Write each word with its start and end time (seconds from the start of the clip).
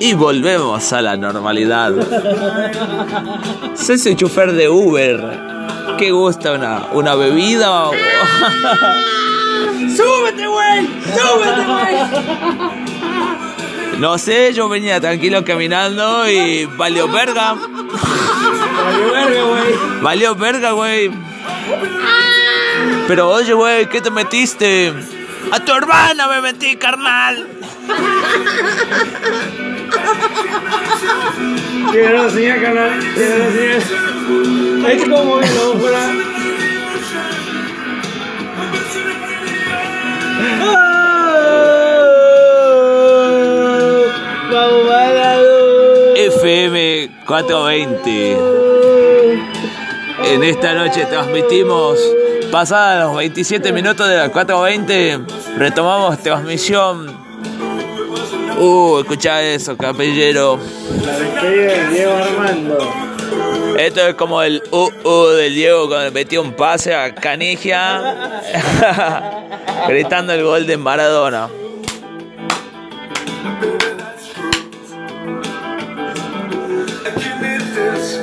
y 0.00 0.14
volvemos 0.14 0.92
a 0.92 1.00
la 1.02 1.16
normalidad. 1.16 1.92
Cese 3.74 4.16
chofer 4.16 4.52
de 4.52 4.68
Uber. 4.68 5.52
¿Qué 5.98 6.10
gusta 6.10 6.52
una, 6.52 6.86
una 6.92 7.14
bebida? 7.14 7.90
¡Súbete, 9.96 10.46
güey! 10.46 10.86
¡Súbete, 11.04 11.64
güey! 11.66 11.96
No 13.98 14.18
sé, 14.18 14.52
yo 14.52 14.68
venía 14.68 15.00
tranquilo 15.00 15.44
caminando 15.44 16.28
y 16.28 16.64
valió 16.64 17.06
verga. 17.06 17.54
Valió 17.54 19.12
verga, 19.12 19.42
güey. 19.44 19.74
Valió 20.02 20.34
verga, 20.34 20.72
güey. 20.72 21.12
Pero 23.06 23.30
oye, 23.30 23.52
güey, 23.52 23.88
¿qué 23.88 24.00
te 24.00 24.10
metiste? 24.10 24.92
A 25.50 25.58
tu 25.64 25.72
hermana 25.72 26.28
me 26.28 26.40
metí, 26.40 26.76
carnal. 26.76 27.48
Quiero 31.90 32.30
señal, 32.30 32.62
carnal. 32.62 33.00
Quiero 33.14 33.50
señal. 33.50 33.82
Es 34.86 35.02
como 35.02 35.40
lo 35.40 35.78
fuera. 35.78 36.12
FM 46.14 47.10
420. 47.26 48.36
En 50.24 50.42
esta 50.44 50.74
noche 50.74 51.06
transmitimos, 51.06 51.98
pasadas 52.50 53.04
los 53.04 53.16
27 53.16 53.72
minutos 53.72 54.08
de 54.08 54.16
las 54.16 54.30
420, 54.30 55.20
retomamos 55.58 56.18
transmisión. 56.22 57.16
Uh, 58.58 59.00
escucha 59.00 59.42
eso, 59.42 59.76
capellero. 59.76 60.58
La 61.04 61.18
despedida 61.18 61.72
de 61.72 61.88
Diego 61.88 62.12
Armando. 62.14 62.78
Esto 63.78 64.08
es 64.08 64.14
como 64.14 64.42
el 64.42 64.62
uh, 64.70 64.90
uh 65.02 65.26
del 65.30 65.54
Diego 65.54 65.88
cuando 65.88 66.12
metió 66.12 66.42
un 66.42 66.52
pase 66.52 66.94
a 66.94 67.14
Canigia, 67.14 68.40
gritando 69.88 70.32
el 70.32 70.44
gol 70.44 70.66
de 70.66 70.76
Maradona. 70.76 71.48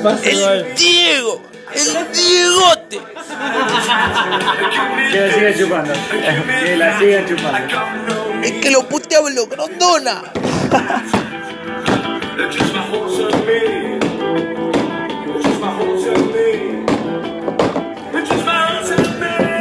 Pase 0.02 0.34
gol. 0.34 0.58
El 0.58 0.74
Diego, 0.76 1.42
el 1.74 2.12
Diegote. 2.12 3.00
Que 5.10 5.20
la 5.20 5.34
sigan 5.34 5.54
chupando. 5.58 5.92
Que 6.64 6.76
la 6.76 6.98
sigan 6.98 7.26
chupando. 7.26 8.42
Es 8.42 8.52
que 8.52 8.70
lo 8.70 8.88
puteaba 8.88 9.30
lo 9.30 9.46
grondona. 9.46 10.22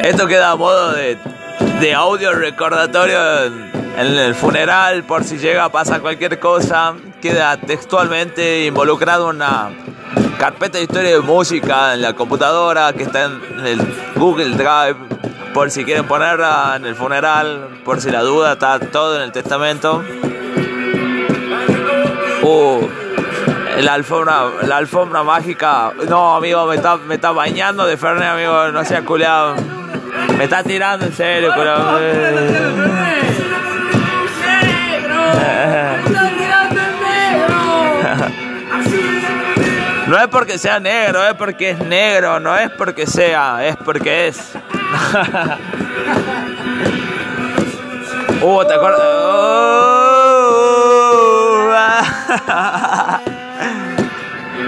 Esto 0.04 0.28
queda 0.28 0.52
a 0.52 0.56
modo 0.56 0.94
de, 0.94 1.18
de 1.80 1.94
audio 1.94 2.34
recordatorio 2.34 3.46
en, 3.46 3.72
en 3.98 4.18
el 4.18 4.34
funeral 4.34 5.04
por 5.04 5.24
si 5.24 5.38
llega 5.38 5.66
a 5.66 5.70
pasar 5.72 6.02
cualquier 6.02 6.40
cosa. 6.40 6.96
Queda 7.22 7.58
textualmente 7.58 8.66
involucrado 8.66 9.28
una 9.28 9.72
carpeta 10.40 10.78
de 10.78 10.86
historia 10.86 11.12
de 11.12 11.20
música 11.20 11.94
en 11.94 12.02
la 12.02 12.14
computadora 12.14 12.94
que 12.94 13.04
está 13.04 13.26
en 13.26 13.66
el 13.66 13.82
Google 14.16 14.52
Drive. 14.52 14.96
Por 15.54 15.70
si 15.70 15.84
quieren 15.84 16.06
ponerla 16.06 16.76
en 16.78 16.86
el 16.86 16.96
funeral, 16.96 17.82
por 17.84 18.00
si 18.00 18.10
la 18.10 18.22
duda, 18.22 18.54
está 18.54 18.80
todo 18.80 19.18
en 19.18 19.24
el 19.24 19.34
testamento. 19.34 20.02
Uh, 22.42 22.88
la 23.82 23.96
alfombra, 23.96 24.46
la 24.66 24.78
alfombra 24.78 25.24
mágica. 25.24 25.92
No, 26.08 26.38
amigo, 26.38 26.66
me 26.68 26.78
está, 26.78 26.96
me 26.96 27.16
está 27.16 27.32
bañando 27.32 27.86
de 27.86 27.98
Fernet, 27.98 28.30
amigo, 28.30 28.72
no 28.72 28.86
sea 28.86 29.04
culeado. 29.04 29.56
Me 30.38 30.46
está 30.46 30.64
tirando 30.64 31.06
en 31.06 31.14
serio, 31.14 31.54
culeado. 31.54 32.00
No 40.10 40.18
es 40.18 40.28
porque 40.28 40.58
sea 40.58 40.80
negro, 40.80 41.24
es 41.24 41.36
porque 41.36 41.70
es 41.70 41.78
negro, 41.86 42.40
no 42.40 42.58
es 42.58 42.72
porque 42.72 43.06
sea, 43.06 43.64
es 43.68 43.76
porque 43.78 44.30
es. 44.30 44.40
uh, 48.42 48.66
¿te 48.66 48.74
acuerdas? 48.74 49.02
Uh, 49.04 49.06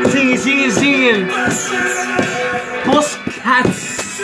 Sigue, 0.11 0.37
sigue, 0.37 0.69
sigue. 0.71 1.27
Postcats. 2.85 4.19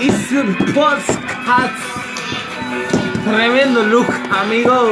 Es 0.00 0.32
un 0.32 0.56
postcats. 0.74 1.80
Tremendo 3.24 3.84
look, 3.84 4.08
amigo. 4.36 4.90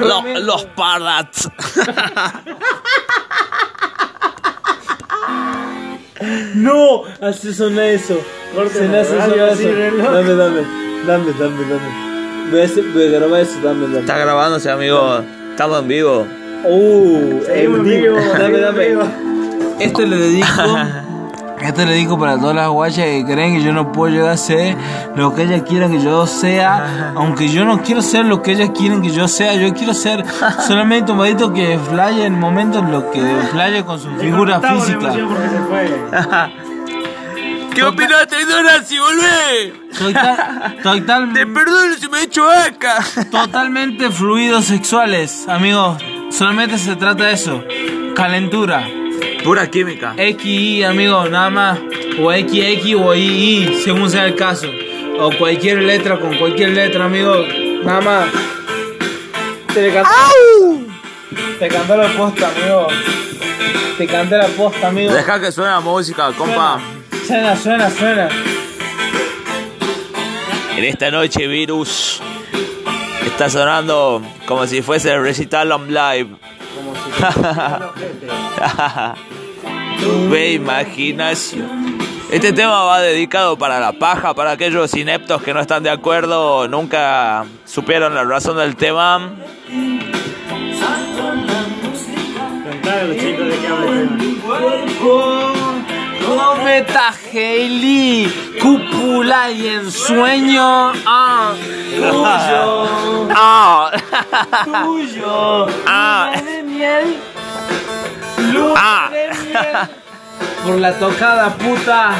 Lo- 0.00 0.20
Tremendo. 0.22 0.40
los 0.40 0.64
parrots. 0.64 1.48
No, 6.54 7.02
así 7.20 7.52
suena 7.54 7.86
eso. 7.86 8.20
Se 8.72 8.88
me 8.88 8.98
hace 8.98 9.10
sonar 9.10 9.48
eso. 9.50 9.68
Dame, 10.12 10.34
dame, 10.34 10.60
dame, 11.06 11.32
dame, 11.38 11.64
dame. 11.68 12.50
Voy 12.50 12.60
a, 12.60 12.64
hacer- 12.64 12.84
voy 12.92 13.06
a 13.06 13.10
grabar 13.18 13.40
eso, 13.40 13.54
dame, 13.62 13.82
dame. 13.86 14.00
Está 14.00 14.18
grabándose, 14.18 14.70
amigo. 14.70 15.20
Estamos 15.50 15.80
en 15.82 15.88
vivo. 15.88 16.26
Uh, 16.64 17.40
en 17.48 17.84
vivo, 17.84 18.16
dame, 18.38 18.58
dame. 18.58 18.88
Esto 19.80 20.02
le 20.02 20.16
dedico. 20.16 20.46
Esto 21.60 21.84
le 21.86 21.92
dedico 21.92 22.18
para 22.18 22.38
todas 22.38 22.54
las 22.54 22.68
guayas 22.68 23.06
que 23.06 23.24
creen 23.24 23.56
que 23.56 23.62
yo 23.62 23.72
no 23.72 23.90
puedo 23.92 24.12
llegar 24.12 24.30
a 24.32 24.36
ser 24.36 24.76
lo 25.16 25.34
que 25.34 25.42
ellas 25.44 25.62
quieran 25.62 25.90
que 25.92 26.00
yo 26.02 26.26
sea. 26.26 27.12
Aunque 27.16 27.48
yo 27.48 27.64
no 27.64 27.80
quiero 27.82 28.02
ser 28.02 28.24
lo 28.26 28.42
que 28.42 28.52
ellas 28.52 28.70
quieren 28.76 29.00
que 29.00 29.10
yo 29.10 29.28
sea, 29.28 29.54
yo 29.54 29.72
quiero 29.72 29.94
ser 29.94 30.24
solamente 30.66 31.12
un 31.12 31.18
vadito 31.18 31.52
que 31.52 31.78
flaye 31.78 32.26
en 32.26 32.38
momentos 32.38 32.84
lo 32.88 33.10
que 33.10 33.20
flaye 33.50 33.82
con 33.84 33.98
su 33.98 34.10
figura 34.18 34.60
física. 34.60 35.12
¿Qué 37.74 37.82
opinaste, 37.82 38.36
Donald, 38.46 38.84
volvé? 38.88 39.72
Soy 39.92 40.12
tal, 40.12 40.76
soy 40.82 41.00
tal- 41.00 41.32
Te 41.32 41.44
perdono 41.46 41.94
si 41.98 42.08
me 42.08 42.18
he 42.20 42.22
hecho 42.24 42.44
acá. 42.48 42.98
totalmente 43.32 44.10
fluidos 44.10 44.66
sexuales, 44.66 45.46
amigos. 45.48 45.96
Solamente 46.30 46.78
se 46.78 46.94
trata 46.94 47.24
de 47.24 47.32
eso. 47.32 47.62
Calentura. 48.14 48.86
Pura 49.44 49.70
química. 49.70 50.14
XY, 50.16 50.84
amigo, 50.84 51.28
nada 51.28 51.50
más. 51.50 51.78
O 52.18 52.32
XX 52.32 52.94
o 52.94 53.14
II, 53.14 53.78
según 53.84 54.10
sea 54.10 54.24
el 54.24 54.34
caso. 54.34 54.66
O 55.20 55.30
cualquier 55.36 55.82
letra 55.82 56.18
con 56.18 56.36
cualquier 56.38 56.70
letra, 56.70 57.04
amigo. 57.04 57.44
Nada 57.84 58.00
más. 58.00 58.28
Te 59.74 59.92
cantó, 59.92 60.10
te 61.58 61.68
cantó 61.68 61.96
la 61.96 62.08
posta, 62.08 62.48
amigo. 62.48 62.86
Te 63.98 64.06
canté 64.06 64.38
la 64.38 64.46
posta, 64.46 64.88
amigo. 64.88 65.12
Deja 65.12 65.38
que 65.38 65.52
suene 65.52 65.72
la 65.72 65.80
música, 65.80 66.32
compa. 66.32 66.80
Suena, 67.26 67.54
suena, 67.54 67.90
suena. 67.90 68.28
En 70.76 70.84
esta 70.84 71.10
noche, 71.10 71.46
Virus 71.46 72.22
está 73.26 73.50
sonando 73.50 74.22
como 74.46 74.66
si 74.66 74.80
fuese 74.80 75.12
el 75.12 75.22
recital 75.22 75.70
on 75.72 75.92
live. 75.92 76.28
Ve 80.30 80.52
imaginación. 80.52 81.98
Este 82.30 82.52
tema 82.52 82.84
va 82.84 83.00
dedicado 83.00 83.56
para 83.56 83.78
la 83.78 83.92
paja, 83.92 84.34
para 84.34 84.52
aquellos 84.52 84.94
ineptos 84.94 85.42
que 85.42 85.54
no 85.54 85.60
están 85.60 85.82
de 85.82 85.90
acuerdo, 85.90 86.66
nunca 86.68 87.44
supieron 87.64 88.14
la 88.14 88.24
razón 88.24 88.56
del 88.56 88.76
tema. 88.76 89.30
Cometa 96.24 97.12
Haley, 97.32 98.32
cúpula 98.60 99.50
y 99.50 99.68
ensueño. 99.68 100.92
Ah, 101.06 101.52
tuyo, 101.94 103.28
¡Ah! 103.36 103.90
tuyo. 104.84 105.66
Ah. 105.86 106.32
Luna 106.84 106.98
de 106.98 107.04
miel. 107.06 108.52
Luna 108.52 108.74
Ah. 108.76 109.10
de 109.10 109.28
miel. 109.28 109.88
Por 110.64 110.78
la 110.78 110.92
tocada 110.98 111.50
puta. 111.54 112.14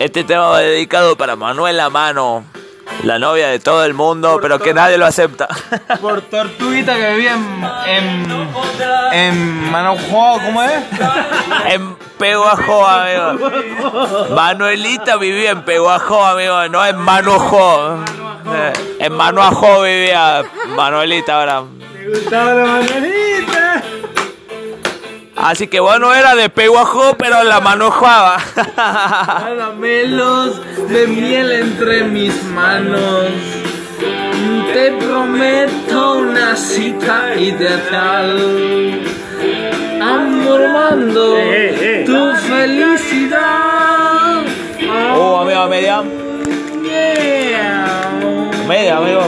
Este 0.00 0.24
tema 0.24 0.48
va 0.48 0.58
dedicado 0.60 1.16
para 1.16 1.36
Manuela 1.36 1.88
Mano, 1.90 2.44
la 3.06 3.20
novia 3.20 3.48
de 3.48 3.60
todo 3.60 3.84
el 3.84 3.94
mundo, 3.94 4.40
pero 4.42 4.58
que 4.58 4.74
nadie 4.74 4.98
lo 4.98 5.06
acepta. 5.06 5.46
Por 6.00 6.22
Tortuguita 6.22 6.96
que 6.96 7.14
vivía 7.14 7.34
en. 7.86 8.26
en. 9.12 9.72
en 9.72 9.72
¿cómo 9.72 10.62
es? 10.62 10.72
en 11.68 11.94
Peguajó, 12.18 12.84
amigo. 12.84 14.26
Manuelita 14.34 15.16
vivía 15.18 15.52
en 15.52 15.62
Peguajó, 15.62 16.26
amigo, 16.26 16.68
no 16.68 16.84
en. 16.84 16.96
Eh, 18.48 18.72
En 18.98 19.12
Manuajó 19.12 19.82
vivía 19.82 20.42
Manuelita 20.74 21.38
ahora. 21.38 21.62
Me 21.62 22.08
gustaba 22.08 22.54
la 22.54 22.64
Manuelita. 22.64 23.82
Así 25.36 25.66
que 25.68 25.80
bueno, 25.80 26.14
era 26.14 26.34
de 26.34 26.48
Peguajó, 26.48 27.14
pero 27.18 27.44
la 27.44 27.60
manojaba. 27.60 28.38
Caramelos 28.74 30.62
de 30.88 31.06
miel 31.06 31.52
entre 31.52 32.04
mis 32.04 32.42
manos. 32.44 33.26
Te 34.72 34.92
prometo 34.92 36.14
una 36.14 36.56
cita 36.56 37.34
ideal. 37.36 39.00
Amormando 40.00 41.36
tu 42.06 42.34
felicidad. 42.48 44.42
Oh, 45.14 45.40
amigo, 45.40 45.68
media. 45.68 46.02
Yeah. 46.82 48.10
Media, 48.66 48.96
amigo. 48.98 49.22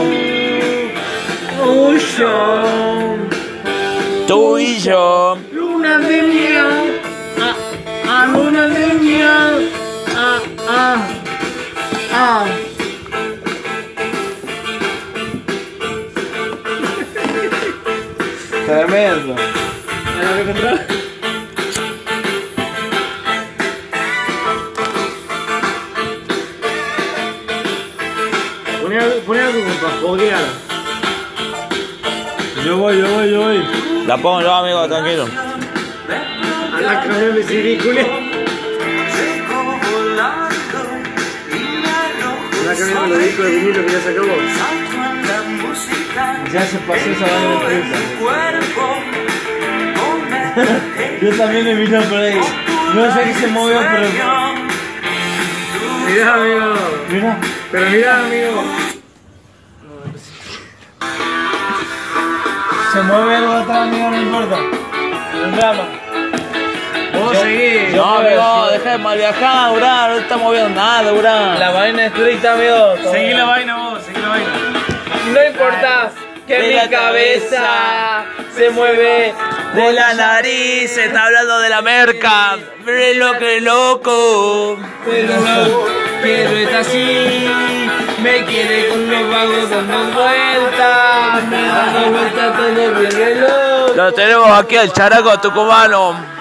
Oh, 1.63 1.93
yo. 2.17 3.17
Tú 4.27 4.57
y 4.59 4.77
yo. 4.79 5.37
Luna 5.89 6.07
de 6.07 6.21
miel. 6.21 7.01
Ah, 7.41 7.55
ah, 8.07 8.25
luna 8.31 8.67
de 8.67 8.93
miel. 8.99 9.71
Ah, 10.15 10.39
ah. 10.67 11.07
Ah. 12.13 12.45
Tremendo. 18.67 19.35
Poné 29.25 29.41
algo 29.41 29.59
para 29.81 29.93
foguear. 30.01 30.45
Yo 32.63 32.77
voy, 32.77 32.97
yo 32.99 33.07
voy, 33.09 33.31
yo 33.31 33.39
voy. 33.41 33.59
La 34.05 34.17
pongo 34.17 34.41
yo, 34.41 34.53
amigo, 34.53 34.87
tranquilo. 34.87 35.48
Anda 36.79 36.91
a 36.91 37.03
cambiar 37.03 37.33
mi 37.33 37.43
CD, 37.43 37.77
culé. 37.77 38.01
Anda 38.01 38.15
a 42.71 42.75
cambiar 42.77 43.09
los 43.09 43.19
discos 43.19 43.45
de 43.45 43.51
vinilo 43.51 43.85
que 43.85 43.91
ya 43.91 43.99
se 43.99 44.09
acabó. 44.11 44.35
Ya 46.53 46.65
se 46.65 46.77
pasó 46.77 47.09
esa 47.09 47.25
vaina 47.25 47.49
de 47.49 47.57
prisa. 47.65 47.97
Yo 51.21 51.29
también 51.35 51.67
he 51.67 51.75
visto 51.75 52.01
por 52.03 52.17
ahí. 52.17 52.39
No 52.95 53.13
sé 53.13 53.23
qué 53.25 53.33
se 53.33 53.47
movió, 53.47 53.81
pero. 53.91 54.07
Mirá, 56.07 56.33
amigo. 56.33 56.75
Mira. 57.09 57.37
Pero 57.71 57.89
mirá, 57.89 58.19
amigo. 58.19 58.63
Se 62.93 63.01
mueve 63.01 63.35
algo 63.35 63.51
atrás, 63.51 63.79
amigo, 63.79 64.09
no 64.09 64.21
importa. 64.21 64.57
El 65.43 65.51
drama. 65.57 65.98
Vos 67.29 67.37
seguís. 67.37 67.93
No, 67.93 68.17
amigo, 68.17 68.67
deja 68.71 68.91
de 68.91 68.97
mal 68.97 69.17
viajar, 69.17 69.71
Urán. 69.71 70.11
No 70.11 70.17
está 70.17 70.37
moviendo 70.37 70.69
nada, 70.69 71.13
Urán. 71.13 71.59
La 71.59 71.69
vaina 71.69 72.07
estricta, 72.07 72.53
amigo. 72.53 73.11
Seguí 73.11 73.33
la 73.33 73.45
vaina 73.45 73.77
vos, 73.77 74.01
seguí 74.03 74.19
la 74.19 74.29
vaina. 74.29 74.49
No 75.31 75.45
importa 75.45 76.11
que 76.47 76.53
De 76.57 76.67
mi 76.69 76.73
la 76.73 76.89
cabeza 76.89 78.25
se 78.55 78.71
mueve 78.71 79.33
De 79.75 79.93
la 79.93 80.15
nariz, 80.15 80.91
se 80.91 81.05
está 81.05 81.25
hablando 81.25 81.59
de 81.59 81.69
la 81.69 81.81
merca. 81.83 82.57
Mire 82.83 83.13
lo 83.13 83.37
que 83.37 83.61
loco. 83.61 84.79
Pero 85.05 85.35
no 85.35 85.85
quiero 86.23 86.57
estar 86.57 86.81
así. 86.81 87.47
Me 88.23 88.43
quiere 88.45 88.89
con 88.89 89.07
los 89.07 89.29
vagos 89.29 89.69
dando 89.69 90.19
vueltas. 90.19 91.43
Me 91.47 91.61
dando 91.61 92.09
vueltas 92.09 92.57
todo 92.57 93.17
de 93.17 93.35
loco. 93.35 93.93
Lo 93.95 94.13
tenemos 94.13 94.49
aquí 94.49 94.77
al 94.77 94.91
characo 94.91 95.39
tucumano. 95.39 96.38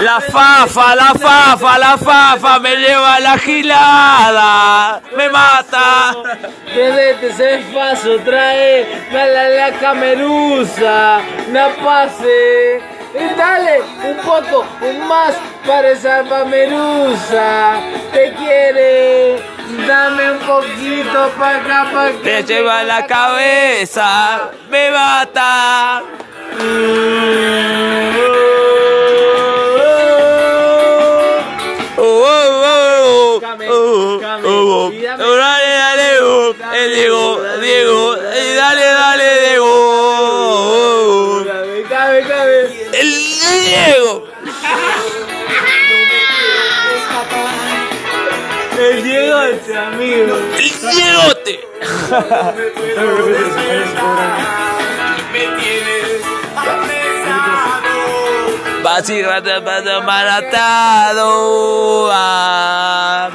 La 0.00 0.20
fafa, 0.20 0.94
la 0.94 1.12
fafa, 1.12 1.78
la 1.78 1.98
fafa 1.98 2.58
me 2.60 2.76
lleva 2.76 3.14
a 3.14 3.20
la 3.20 3.36
gilada. 3.36 5.00
Me 5.16 5.28
mata. 5.28 6.14
Quédate 6.72 7.32
se 7.32 7.58
faso, 7.72 8.18
trae, 8.24 8.86
dale 9.12 9.56
la 9.56 9.70
camerusa, 9.78 11.20
na 11.48 11.68
pase. 11.84 12.80
Y 13.14 13.34
dale 13.36 13.80
un 14.08 14.16
poco 14.18 14.64
más 15.08 15.34
para 15.66 15.88
esa 15.90 16.22
camerusa. 16.24 17.80
Te 18.12 18.32
quiere, 18.34 19.17
dame 19.86 20.30
un 20.32 20.38
poquito 20.38 21.30
pa' 21.38 21.56
acá 21.56 21.90
pa' 21.92 22.10
que 22.12 22.18
Te 22.18 22.42
lleva 22.44 22.82
la 22.84 23.06
cabeza. 23.06 24.50
Me 24.70 24.90
mata. 24.90 26.02
Oh, 32.00 33.40
oh, 34.44 34.90
Ese 49.18 49.76
amigo. 49.76 50.36
El 50.56 50.70
Diegote. 50.90 51.60
Básicamente 58.82 59.60
maratado. 60.02 61.28
Ah. 62.12 63.30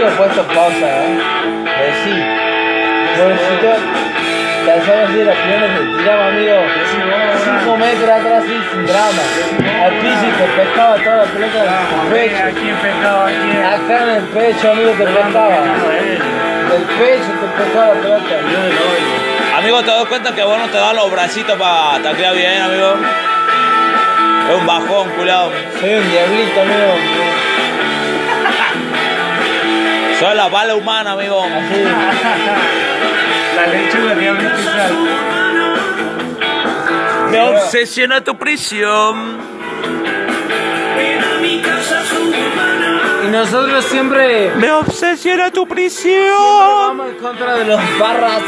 Que 0.00 0.06
he 0.06 0.10
puesto 0.12 0.42
pausa, 0.44 0.86
¿eh? 1.04 1.20
Decí. 1.76 2.16
Pobrecito, 3.20 3.70
cansado 4.64 5.04
así 5.04 5.12
de 5.12 5.24
las 5.26 5.36
piernas 5.36 5.70
que 5.76 5.84
tiraba, 5.98 6.28
amigo. 6.28 6.56
Cinco 7.44 7.76
metros 7.76 8.08
atrás, 8.08 8.42
así, 8.42 8.56
sin 8.72 8.86
drama. 8.86 9.22
Al 9.84 9.92
piso 10.00 10.24
y 10.24 10.32
te 10.40 10.46
pescaba 10.56 10.96
toda 10.96 11.16
la 11.16 11.24
pelota 11.24 11.58
del 11.60 11.68
pecho. 12.08 12.40
¿A 12.40 12.48
quién 12.48 12.76
pescaba? 12.76 13.26
¿A 13.26 13.28
quién? 13.28 13.60
Acá 13.60 14.02
en 14.04 14.08
el 14.16 14.22
pecho, 14.24 14.70
amigo, 14.70 14.90
te 14.92 15.04
pescaba. 15.04 15.58
Del 16.70 16.84
pecho 16.96 17.30
te 17.40 17.62
pescaba 17.62 17.88
la 17.88 18.00
pelota. 18.00 19.58
Amigo, 19.58 19.82
¿te 19.82 19.90
das 19.90 20.06
cuenta 20.06 20.34
que 20.34 20.42
vos 20.44 20.58
no 20.58 20.66
te 20.68 20.78
das 20.78 20.94
los 20.94 21.10
bracitos 21.10 21.58
para 21.58 22.02
taclear 22.02 22.34
bien, 22.34 22.62
amigo? 22.62 22.94
Es 24.48 24.56
un 24.56 24.66
bajón, 24.66 25.10
culado. 25.10 25.52
Soy 25.78 25.92
un 25.92 26.10
diablito, 26.10 26.60
amigo. 26.62 27.29
Soy 30.20 30.36
la 30.36 30.48
bala 30.48 30.74
humana, 30.74 31.12
amigo. 31.12 31.42
Así. 31.42 31.82
La 33.56 33.66
lechuga 33.66 34.14
diablito 34.14 34.60
y 34.60 34.64
sal. 34.64 34.92
Me 37.30 37.40
obsesiona 37.40 38.22
tu 38.22 38.36
prisión. 38.36 39.40
Y 43.22 43.28
nosotros 43.28 43.84
siempre 43.86 44.52
Me 44.56 44.70
obsesiona 44.72 45.50
tu 45.50 45.66
prisión. 45.66 46.34
vamos 46.36 47.08
en 47.10 47.16
contra 47.16 47.54
de 47.54 47.64
los 47.64 47.98
barras 47.98 48.42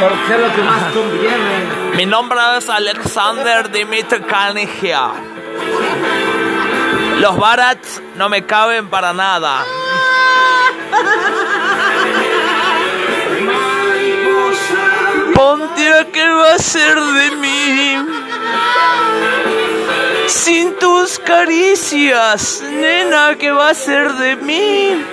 porque 0.00 0.34
es 0.34 0.40
lo 0.40 0.54
que 0.54 0.62
más 0.62 0.92
conviene. 0.92 1.96
Mi 1.96 2.06
nombre 2.06 2.38
es 2.58 2.68
Alexander 2.68 3.68
Dimitri 3.72 4.20
Kalnigia. 4.20 5.10
Los 7.20 7.36
barats 7.36 8.00
no 8.14 8.28
me 8.28 8.46
caben 8.46 8.88
para 8.88 9.12
nada. 9.12 9.64
Ponte 15.34 15.92
a 15.92 16.04
qué 16.06 16.28
va 16.28 16.54
a 16.54 16.58
ser 16.58 16.94
de 17.00 17.30
mí. 17.36 17.96
Sin 20.26 20.74
tus 20.78 21.18
caricias, 21.18 22.62
nena, 22.70 23.36
¿qué 23.38 23.50
va 23.50 23.70
a 23.70 23.74
ser 23.74 24.12
de 24.14 24.36
mí? 24.36 25.04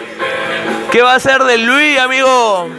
¿Qué 0.92 1.02
va 1.02 1.16
a 1.16 1.20
ser 1.20 1.44
de 1.44 1.58
Luis, 1.58 2.00
amigo? 2.00 2.70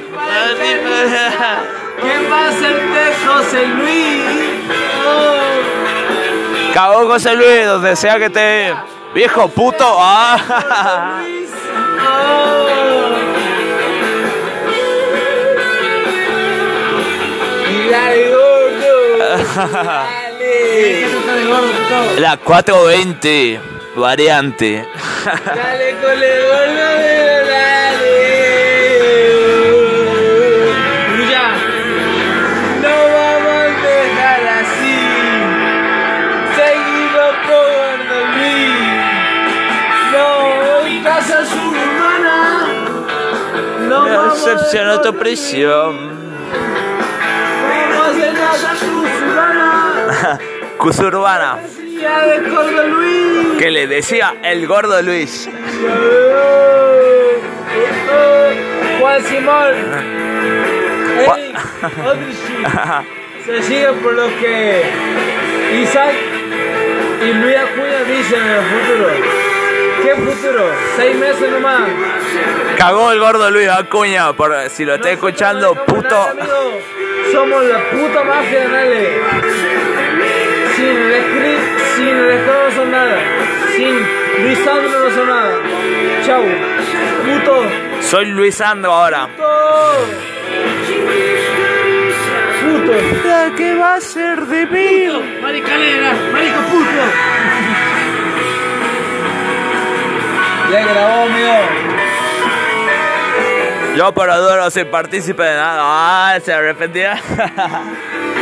¿Qué 2.03 2.29
va 2.31 2.49
a 2.49 2.53
ser 2.53 2.77
de 2.95 3.15
José 3.27 3.67
Luis? 3.67 4.23
Oh. 5.07 6.73
Cagó 6.75 7.07
José 7.07 7.35
Luis, 7.35 7.67
donde 7.67 7.97
sea 7.97 8.19
que 8.19 8.27
esté. 8.27 8.75
Viejo 9.15 9.49
puto. 9.49 9.97
Ah. 9.99 11.23
Dale. 19.57 21.07
La 22.21 22.37
420 22.37 23.59
variante. 23.97 24.87
Dale 25.25 25.97
con 26.03 26.13
el 26.13 26.47
gordo, 26.47 26.89
dale. 27.49 28.17
Luya. 31.17 31.47
No 32.83 32.95
vamos 33.17 33.49
a 33.49 33.83
dejar 33.87 34.43
así. 34.61 34.99
Seguimos 36.57 37.33
Gordo 37.49 38.19
Luis. 38.37 38.87
No, 40.13 40.27
en 40.87 41.03
casa 41.03 41.39
suburbana. 41.47 42.37
No 43.89 44.03
Me 44.05 44.11
vamos 44.17 44.47
a 44.47 44.51
decepcionó 44.51 45.01
tu 45.01 45.15
prisión. 45.15 46.16
Cusurbana. 50.79 51.59
Gordo 52.51 52.87
Luis. 52.89 53.59
Que 53.59 53.71
le 53.71 53.87
decía 53.87 54.35
el 54.43 54.67
gordo 54.67 55.01
Luis. 55.03 55.49
Juan 59.01 59.25
Simón. 59.25 59.75
Se 63.45 63.63
sigue 63.63 63.93
por 64.03 64.13
lo 64.13 64.27
que 64.39 64.83
Isaac 65.83 66.15
y 67.23 67.33
Luis 67.33 67.57
Acuña 67.57 68.03
dicen 68.07 68.43
en 68.43 68.51
el 68.51 68.63
futuro. 68.63 69.09
¿Qué 70.03 70.15
futuro? 70.15 70.71
Seis 70.97 71.17
meses 71.17 71.51
nomás. 71.51 71.83
Cagó 72.77 73.13
el 73.13 73.21
gordo 73.21 73.51
Luis 73.51 73.69
Acuña, 73.69 74.33
por 74.35 74.55
si 74.71 74.85
lo 74.85 74.97
está 74.97 75.11
escuchando, 75.11 75.75
puto. 75.87 76.35
nada. 76.35 76.47
Somos 77.33 77.65
la 77.65 77.91
puta 77.91 78.25
mafia 78.25 78.61
de 78.61 78.69
Nale. 78.69 79.86
Sin 80.87 80.97
el 80.97 81.11
script, 81.21 81.81
sin 81.97 82.07
el 82.07 82.31
estado 82.31 82.65
no 82.65 82.71
son 82.77 82.91
nada. 82.93 83.19
Sin 83.75 83.95
Luis 84.45 84.59
Sandro 84.65 85.01
no 85.01 85.11
son 85.11 85.27
nada. 85.29 85.55
Chau. 86.25 86.45
Puto. 87.25 87.55
Soy 88.03 88.27
Luis 88.27 88.61
Andro 88.61 88.93
ahora. 88.93 89.29
Puto. 89.37 89.47
Puto. 92.63 93.57
¿Qué 93.57 93.75
va 93.75 93.95
a 93.97 94.01
ser 94.01 94.47
de 94.47 94.67
mí? 94.67 95.41
Maricalera. 95.43 96.13
Marico 96.33 96.61
puto. 96.71 97.03
Ya 100.71 100.81
grabó, 100.87 101.23
amigo. 101.23 101.59
Yo 103.97 104.15
por 104.15 104.31
adoro 104.31 104.63
no 104.63 104.71
soy 104.71 104.85
partícipe 104.85 105.43
de 105.43 105.55
nada. 105.57 105.81
Ah, 105.83 106.39
se 106.41 106.53
arrepentía. 106.53 107.21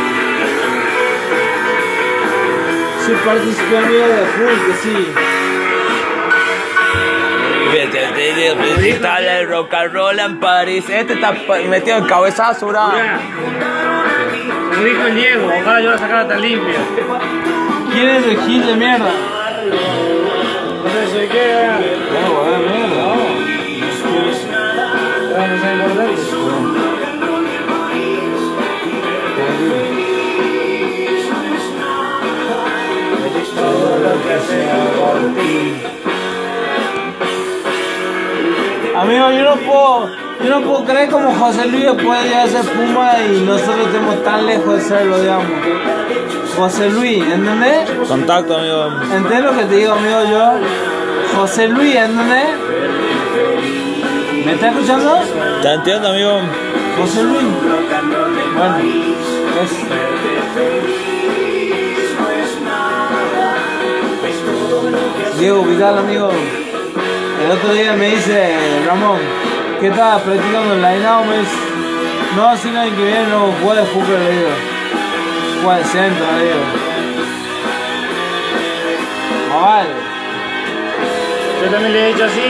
Participante 3.05 3.77
amigo 3.77 4.07
de 4.07 4.25
full, 4.25 4.73
sí. 4.81 4.97
Está 8.87 9.19
el 9.19 9.47
rock 9.47 9.73
and 9.75 9.93
roll 9.93 10.17
en 10.17 10.39
París. 10.39 10.85
Este 10.89 11.13
está 11.13 11.33
metido 11.69 11.97
en 11.97 12.05
cabezazo, 12.05 12.65
bro. 12.67 12.79
Como 14.71 14.83
dijo 14.83 15.05
Diego, 15.13 15.51
ojalá 15.61 15.81
yo 15.81 15.91
la 15.91 15.97
sacara 15.99 16.27
tan 16.27 16.41
limpia. 16.41 16.79
¿Quién 17.91 18.09
es 18.09 18.25
el 18.25 18.41
gil 18.41 18.65
de 18.65 18.75
mierda? 18.75 19.11
No 20.83 21.11
sé 21.11 21.27
qué. 21.27 21.69
No, 22.11 22.41
weón, 22.41 22.61
mierda. 22.71 23.14
Amigo, 38.97 39.31
yo 39.31 39.43
no 39.43 39.55
puedo, 39.57 40.09
yo 40.43 40.49
no 40.49 40.61
puedo 40.61 40.85
creer 40.85 41.09
como 41.09 41.33
José 41.35 41.67
Luis 41.67 41.85
puede 42.03 42.23
llegar 42.23 42.47
a 42.47 42.47
ser 42.47 42.63
Puma 42.63 43.11
y 43.29 43.41
nosotros 43.41 43.87
estemos 43.87 44.23
tan 44.23 44.45
lejos 44.45 44.75
de 44.75 44.81
serlo, 44.81 45.19
digamos. 45.19 45.45
José 46.55 46.89
Luis, 46.89 47.21
¿entendés? 47.21 47.89
Contacto, 48.07 48.55
amigo. 48.57 48.87
¿Entendés 49.03 49.43
lo 49.43 49.57
que 49.57 49.65
te 49.65 49.75
digo, 49.75 49.93
amigo, 49.93 50.23
yo? 50.31 50.53
José 51.37 51.67
Luis, 51.67 51.95
¿entendés? 51.95 52.49
¿Me 54.45 54.53
estás 54.53 54.73
escuchando? 54.73 55.19
Te 55.61 55.73
entiendo, 55.73 56.07
amigo. 56.09 56.39
José 56.97 57.23
Luis. 57.23 57.43
Bueno, 58.55 58.77
es... 59.61 61.14
Diego 65.39 65.63
Vidal, 65.63 65.97
amigo. 65.97 66.29
El 67.43 67.51
otro 67.51 67.73
día 67.73 67.93
me 67.93 68.09
dice, 68.09 68.55
Ramón, 68.85 69.19
¿qué 69.81 69.87
estás 69.87 70.21
practicando 70.21 70.75
en 70.75 70.81
la 70.81 70.95
INAO? 70.95 71.25
Me 71.25 71.39
dice, 71.39 71.51
no, 72.35 72.57
si 72.57 72.69
no 72.71 72.79
hay 72.79 72.91
que 72.91 73.03
viene 73.03 73.27
no 73.27 73.53
juega 73.61 73.81
de 73.81 73.87
fútbol, 73.87 74.23
le 74.23 74.31
digo. 74.31 74.49
Juega 75.61 75.77
de 75.77 75.83
centro, 75.85 76.25
le 76.37 76.43
digo. 76.43 76.59
Ah, 79.51 79.61
vale. 79.61 79.89
Yo 81.63 81.71
también 81.71 81.93
le 81.93 81.99
he 81.99 82.13
dicho 82.13 82.25
así. 82.25 82.41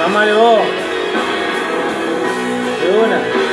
Mamá 0.00 0.24
le 0.26 0.32
vos. 0.34 0.60
De 2.82 2.98
una. 2.98 3.51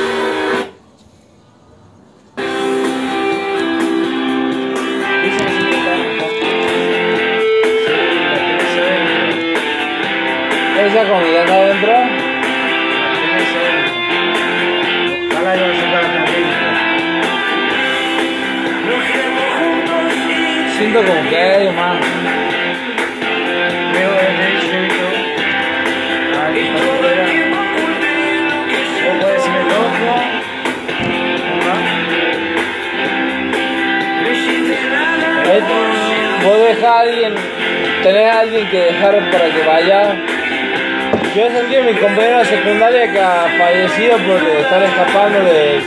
Mi 41.92 41.98
compañero 41.98 42.38
de 42.38 42.44
secundaria 42.44 43.10
que 43.10 43.18
ha 43.18 43.46
fallecido 43.58 44.16
por 44.18 44.36
estar 44.60 44.82
escapando 44.82 45.40
de 45.42 45.80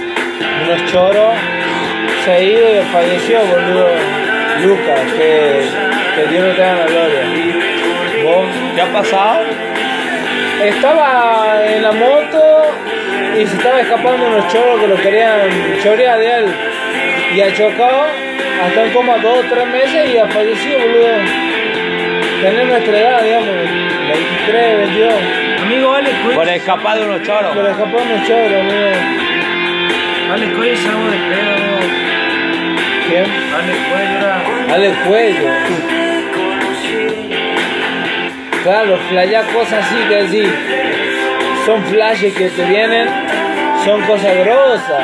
unos 0.65 0.91
choros. 0.91 1.33
Se 2.25 2.31
ha 2.31 2.41
ido 2.41 2.75
y 2.75 2.85
falleció, 2.91 3.39
boludo. 3.39 3.87
Lucas, 4.63 4.99
que, 5.17 5.61
que 6.15 6.27
Dios 6.29 6.45
lo 6.45 6.53
tenga 6.55 6.71
en 6.71 6.79
la 6.79 6.85
gloria. 6.87 7.23
¿Vos? 8.23 8.47
¿Qué 8.75 8.81
ha 8.81 8.91
pasado? 8.91 9.39
Estaba 10.63 11.61
en 11.65 11.83
la 11.83 11.91
moto 11.93 12.65
y 13.39 13.45
se 13.45 13.55
estaba 13.55 13.79
escapando 13.79 14.27
unos 14.27 14.47
choros 14.51 14.81
que 14.81 14.87
lo 14.87 14.95
querían 14.97 15.49
chorear 15.81 16.19
de 16.19 16.37
él. 16.39 16.45
Y 17.35 17.41
ha 17.41 17.53
chocado 17.53 18.07
hasta 18.61 18.83
en 18.83 18.91
coma 18.91 19.17
dos 19.17 19.37
o 19.39 19.43
tres 19.49 19.67
meses 19.67 20.13
y 20.13 20.17
ha 20.17 20.27
fallecido, 20.27 20.79
boludo. 20.79 21.15
Tener 22.41 22.65
nuestra 22.65 22.99
edad, 22.99 23.23
digamos, 23.23 23.55
23, 24.09 24.77
22. 24.79 25.52
Amigo 25.63 25.93
Alex 25.93 26.15
Por 26.19 26.35
Cuello. 26.35 26.51
escapar 26.51 26.97
de 26.97 27.05
unos 27.05 27.21
choros. 27.23 27.51
Pero 27.55 27.67
escapó 27.69 27.97
unos 27.97 28.27
choros, 28.27 28.59
amigo. 28.59 28.89
Alex 30.33 30.55
Cuello 30.55 30.73
es 30.73 30.85
algo 30.85 31.05
de 31.05 31.17
pedo. 31.17 31.53
¿Quién? 33.07 33.25
Alex 33.55 33.77
Cuello 33.89 34.17
era. 34.17 34.43
Dale 34.67 34.89
cuello. 35.07 35.49
Claro, 38.63 38.97
flayar 39.09 39.45
cosas 39.53 39.85
así 39.85 39.95
que 40.09 40.15
decir. 40.15 40.49
son 41.65 41.83
flashes 41.85 42.33
que 42.33 42.49
te 42.49 42.65
vienen, 42.65 43.07
son 43.85 44.01
cosas 44.01 44.35
grosas. 44.37 45.01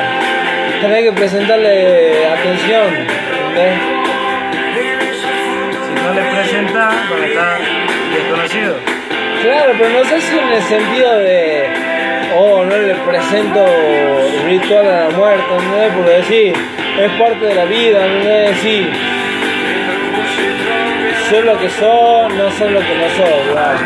Tenés 0.82 1.04
que 1.04 1.12
presentarle 1.12 2.26
atención. 2.26 2.86
¿entendés? 3.48 3.78
Si 5.86 6.04
no 6.04 6.14
le 6.14 6.22
presenta, 6.22 6.90
porque 7.08 7.26
está 7.26 7.58
desconocido. 8.14 8.99
Claro, 9.42 9.72
pero 9.78 9.88
no 9.88 10.04
sé 10.04 10.20
si 10.20 10.38
en 10.38 10.48
el 10.48 10.62
sentido 10.62 11.18
de, 11.18 11.64
oh, 12.36 12.62
no 12.62 12.76
le 12.76 12.94
presento 12.94 13.64
ritual 14.44 14.86
a 14.86 15.08
la 15.08 15.10
muerte, 15.16 15.44
¿no? 15.48 15.94
Porque 15.96 16.10
decir, 16.10 16.54
es 16.98 17.10
parte 17.12 17.46
de 17.46 17.54
la 17.54 17.64
vida, 17.64 18.06
no 18.06 18.20
es 18.20 18.50
decir, 18.50 18.92
soy 21.30 21.42
lo 21.42 21.58
que 21.58 21.70
soy, 21.70 22.32
no 22.34 22.50
soy 22.50 22.70
lo 22.70 22.80
que 22.80 22.94
no 22.94 23.08
soy, 23.16 23.46
¿verdad? 23.48 23.76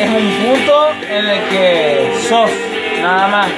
Es 0.00 0.08
un 0.08 0.30
punto 0.44 0.92
en 1.08 1.28
el 1.28 1.40
que 1.50 2.12
sos, 2.28 2.50
nada 3.00 3.28
más. 3.28 3.48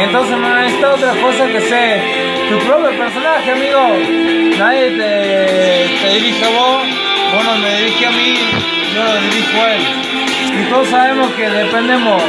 Entonces 0.00 0.38
no 0.38 0.54
necesitas 0.54 0.94
otra 0.94 1.12
cosa 1.20 1.46
que 1.48 1.60
ser 1.60 2.00
tu 2.48 2.58
propio 2.60 2.90
personaje, 2.96 3.50
amigo. 3.50 4.56
Nadie 4.58 4.90
te, 4.90 6.06
te 6.06 6.14
dirige 6.14 6.44
a 6.44 6.48
vos, 6.48 6.82
vos 7.32 7.44
no 7.44 7.56
me 7.58 7.76
dirige 7.76 8.06
a 8.06 8.10
mí, 8.10 8.38
yo 8.94 9.04
lo 9.04 9.20
dirijo 9.20 9.62
a 9.62 9.74
él. 9.74 9.82
Y 10.60 10.70
todos 10.70 10.88
sabemos 10.88 11.30
que 11.32 11.48
dependemos 11.48 12.22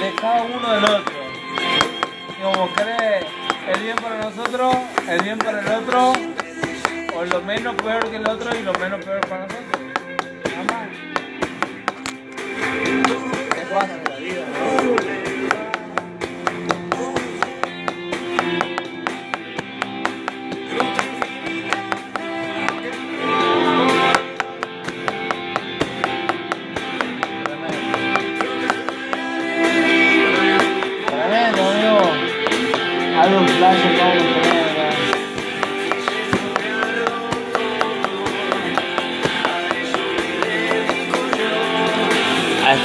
de 0.00 0.14
cada 0.20 0.42
uno 0.42 0.72
del 0.72 0.84
otro. 0.84 1.14
Y 2.28 2.42
como 2.42 2.68
cree 2.74 3.26
el 3.72 3.80
bien 3.80 3.96
para 3.96 4.18
nosotros, 4.18 4.76
el 5.08 5.22
bien 5.22 5.38
para 5.38 5.60
el 5.60 5.66
otro, 5.66 6.12
o 7.14 7.24
lo 7.24 7.42
menos 7.42 7.74
peor 7.76 8.10
que 8.10 8.16
el 8.16 8.28
otro 8.28 8.50
y 8.56 8.62
lo 8.62 8.72
menos 8.74 9.04
peor 9.04 9.20
para 9.20 9.42
nosotros. 9.42 9.65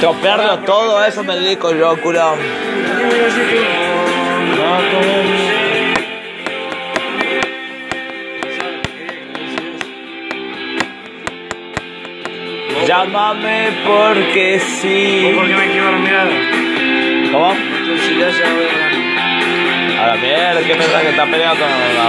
Estropearlo 0.02 0.58
todo 0.64 1.04
eso 1.04 1.22
me 1.22 1.36
dedico 1.36 1.72
yo, 1.72 1.96
culo. 2.02 2.34
Llámame 12.84 13.68
porque 13.86 14.58
¿Vos 14.58 14.68
sí. 14.80 15.32
por 15.36 15.46
qué 15.46 15.54
me 15.54 15.70
quiero 15.70 15.92
la 15.92 15.98
mirada? 15.98 16.30
¿Cómo? 17.30 17.52
Entonces 17.52 18.18
ya 18.18 18.32
se 18.32 18.42
va 18.42 20.02
A 20.02 20.06
la 20.08 20.16
mierda, 20.16 20.60
¿qué 20.66 20.74
pensás 20.74 21.02
que 21.02 21.10
está 21.10 21.26
peleando 21.26 21.64
con 21.64 21.70
la, 21.94 22.08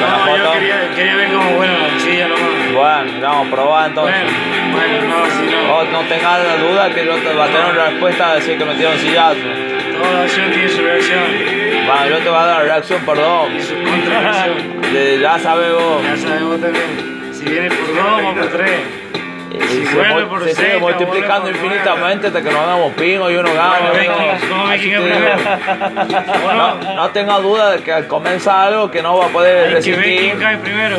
con 0.00 0.10
la 0.10 0.26
No, 0.26 0.44
yo 0.44 0.52
quería, 0.54 0.90
quería 0.96 1.14
ver 1.14 1.32
cómo, 1.32 1.50
bueno, 1.52 1.74
sí, 2.00 2.16
ya 2.16 2.26
nomás. 2.26 2.51
Bueno, 2.72 3.12
vamos 3.20 3.46
a 3.48 3.50
probar 3.50 3.88
entonces. 3.88 4.16
Bueno, 4.22 4.72
bueno, 4.72 5.08
no, 5.08 5.26
si 5.30 5.46
no. 5.54 5.84
No 5.84 6.08
tengas 6.08 6.44
la 6.44 6.56
duda 6.56 6.90
que 6.90 7.04
yo 7.04 7.14
te 7.16 7.34
va 7.34 7.44
a 7.44 7.48
tener 7.48 7.72
una 7.72 7.84
respuesta 7.90 8.30
a 8.30 8.34
decir 8.36 8.58
que 8.58 8.64
me 8.64 8.72
un 8.72 8.98
sillazo. 8.98 9.38
Toda 10.02 10.22
acción 10.22 10.50
tiene 10.50 10.68
su 10.68 10.82
reacción 10.82 11.22
Bueno, 11.86 12.08
yo 12.08 12.18
te 12.18 12.28
voy 12.28 12.38
a 12.38 12.44
dar 12.44 12.64
reacción 12.64 13.00
por 13.04 13.16
dos. 13.16 13.48
y 13.56 13.60
su 13.60 13.74
Ya 15.20 15.38
sabes 15.38 15.72
vos. 15.74 16.02
Ya 16.02 16.16
sabemos 16.16 16.60
también. 16.60 17.30
Si 17.32 17.44
viene 17.44 17.68
por 17.68 17.94
dos, 17.94 18.04
vamos 18.04 18.34
por 18.38 18.48
tres. 18.48 18.80
Y 19.52 19.60
Si 19.60 19.86
se, 19.86 19.94
vuelve 19.94 20.26
por 20.26 20.42
se 20.44 20.54
sigue 20.54 20.68
seis, 20.70 20.80
multiplicando 20.80 21.42
vuelve 21.42 21.58
por 21.58 21.66
infinitamente 21.66 22.26
hasta 22.28 22.40
que 22.42 22.50
nos 22.50 22.60
hagamos 22.60 22.92
pingo 22.94 23.30
y 23.30 23.36
uno 23.36 23.50
gana. 23.52 23.92
No, 26.56 26.94
no 26.96 27.10
tenga 27.10 27.38
duda 27.38 27.72
de 27.72 27.82
que 27.82 27.92
al 27.92 28.06
comenzar 28.06 28.68
algo 28.68 28.90
que 28.90 29.02
no 29.02 29.18
va 29.18 29.26
a 29.26 29.28
poder 29.28 29.74
Hay 29.76 29.82
que 29.82 29.90
ver 29.90 30.04
quién 30.04 30.04
resistir. 30.06 30.38
cae 30.38 30.56
primero. 30.58 30.96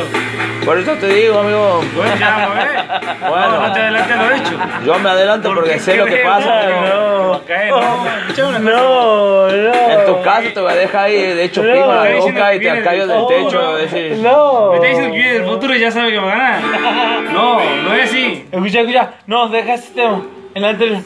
Por 0.66 0.78
eso 0.78 0.92
te 0.94 1.08
digo, 1.08 1.40
amigo. 1.40 1.82
Bueno, 1.96 2.16
ya 2.20 2.48
ver. 2.50 2.84
Bueno. 3.30 3.52
No, 3.52 3.68
no 3.68 3.74
te 3.74 3.80
adelantes 3.82 4.16
lo 4.18 4.32
hecho. 4.36 4.60
Yo 4.86 5.00
me 5.00 5.10
adelanto 5.10 5.54
porque 5.54 5.80
sé 5.80 5.96
lo 5.98 6.06
que 6.06 6.18
pasa. 6.18 6.70
No. 6.70 7.34
No. 7.34 8.60
No, 8.60 8.60
no. 8.60 9.50
En 9.50 10.06
tu 10.06 10.22
caso 10.22 10.50
te 10.54 10.60
voy 10.60 10.72
a 10.72 10.76
dejar 10.76 11.06
ahí, 11.06 11.16
de 11.16 11.44
hecho, 11.44 11.62
en 11.64 11.80
la 11.80 12.16
boca 12.20 12.56
y 12.56 12.60
te 12.60 12.82
caigo 12.84 13.08
del- 13.08 13.28
techo. 13.28 13.62
no, 13.62 13.76
decir, 13.76 14.18
No. 14.18 14.70
Me 14.72 14.76
está 14.76 14.88
diciendo 14.88 15.12
que 15.12 15.18
viene 15.18 15.34
del 15.34 15.46
futuro 15.46 15.76
y 15.76 15.80
ya 15.80 15.92
sabe 15.92 16.12
que 16.12 16.18
va 16.20 16.32
a 16.34 16.36
ganar. 16.38 16.62
No, 17.34 17.60
no 17.84 17.94
es 17.96 18.10
así. 18.10 18.46
Escucha, 18.52 18.82
escucha. 18.82 19.10
No, 19.28 19.48
deja 19.50 19.74
ese 19.74 19.92
tema. 19.94 20.22
En 20.56 20.62
la 20.62 20.70
anterior. 20.70 21.00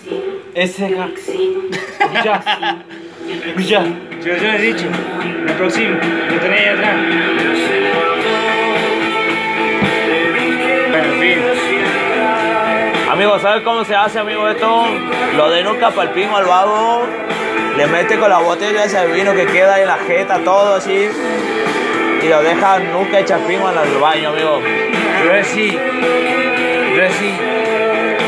Ese. 0.54 0.86
Escucha. 0.88 2.42
Escucha. 3.46 3.84
Yo, 4.24 4.36
yo 4.36 4.44
le 4.44 4.56
he 4.56 4.62
dicho. 4.62 4.86
Me 5.46 5.52
aproximo. 5.52 5.96
Lo 6.32 6.40
tenés 6.40 6.60
ahí 6.60 6.66
atrás. 6.76 6.96
¿Sabes 13.40 13.64
cómo 13.64 13.84
se 13.84 13.96
hace, 13.96 14.20
amigo, 14.20 14.48
esto? 14.48 14.86
Lo 15.36 15.50
de 15.50 15.64
nunca 15.64 15.92
para 15.92 16.10
el 16.10 16.16
pingo 16.16 16.38
al 16.38 16.46
vago. 16.46 17.06
Le 17.76 17.88
mete 17.88 18.18
con 18.18 18.30
la 18.30 18.40
botella 18.40 18.84
esa 18.84 19.02
de 19.02 19.14
vino 19.14 19.34
que 19.34 19.46
queda 19.46 19.80
en 19.80 19.88
la 19.88 19.98
jeta, 19.98 20.40
todo 20.44 20.76
así. 20.76 21.10
Y 22.22 22.28
lo 22.28 22.42
deja 22.42 22.80
nunca 22.80 23.20
en 23.20 23.94
el 23.94 24.00
baño, 24.00 24.30
amigo. 24.30 24.62
Reci. 25.26 25.78
Reci. 26.96 27.34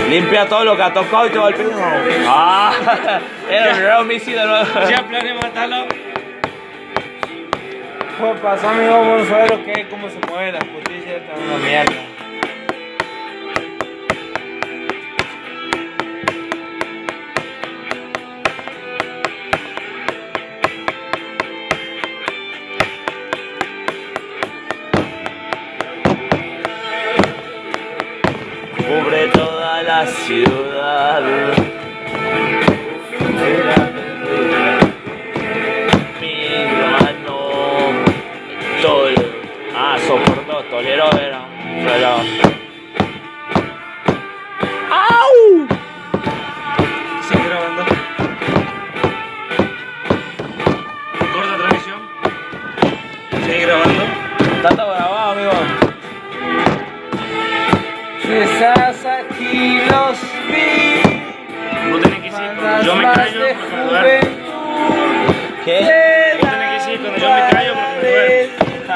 Limpia 0.09 0.47
todo 0.47 0.63
lo 0.65 0.75
que 0.75 0.83
ha 0.83 0.93
tocado 0.93 1.27
y 1.27 1.29
te 1.29 1.37
va 1.39 1.47
al 1.47 1.55
pingo. 1.55 1.79
Ah, 2.27 2.73
era 3.49 3.73
un 3.73 3.79
real 3.79 4.07
de 4.07 4.45
nuevo. 4.45 4.65
Ya 4.89 5.07
planeé 5.07 5.33
matarlo. 5.33 5.87
Pues 8.19 8.39
pasó, 8.41 8.69
amigo, 8.69 8.91
vamos 8.91 9.31
a 9.31 9.37
ver 9.37 9.51
lo 9.51 9.63
que 9.63 9.87
cómo 9.89 10.09
se 10.09 10.19
mueven 10.29 10.53
las 10.53 10.63
costillas. 10.65 11.21
Esta 11.21 11.33
es 11.33 11.39
una 11.39 11.57
mierda. 11.57 12.08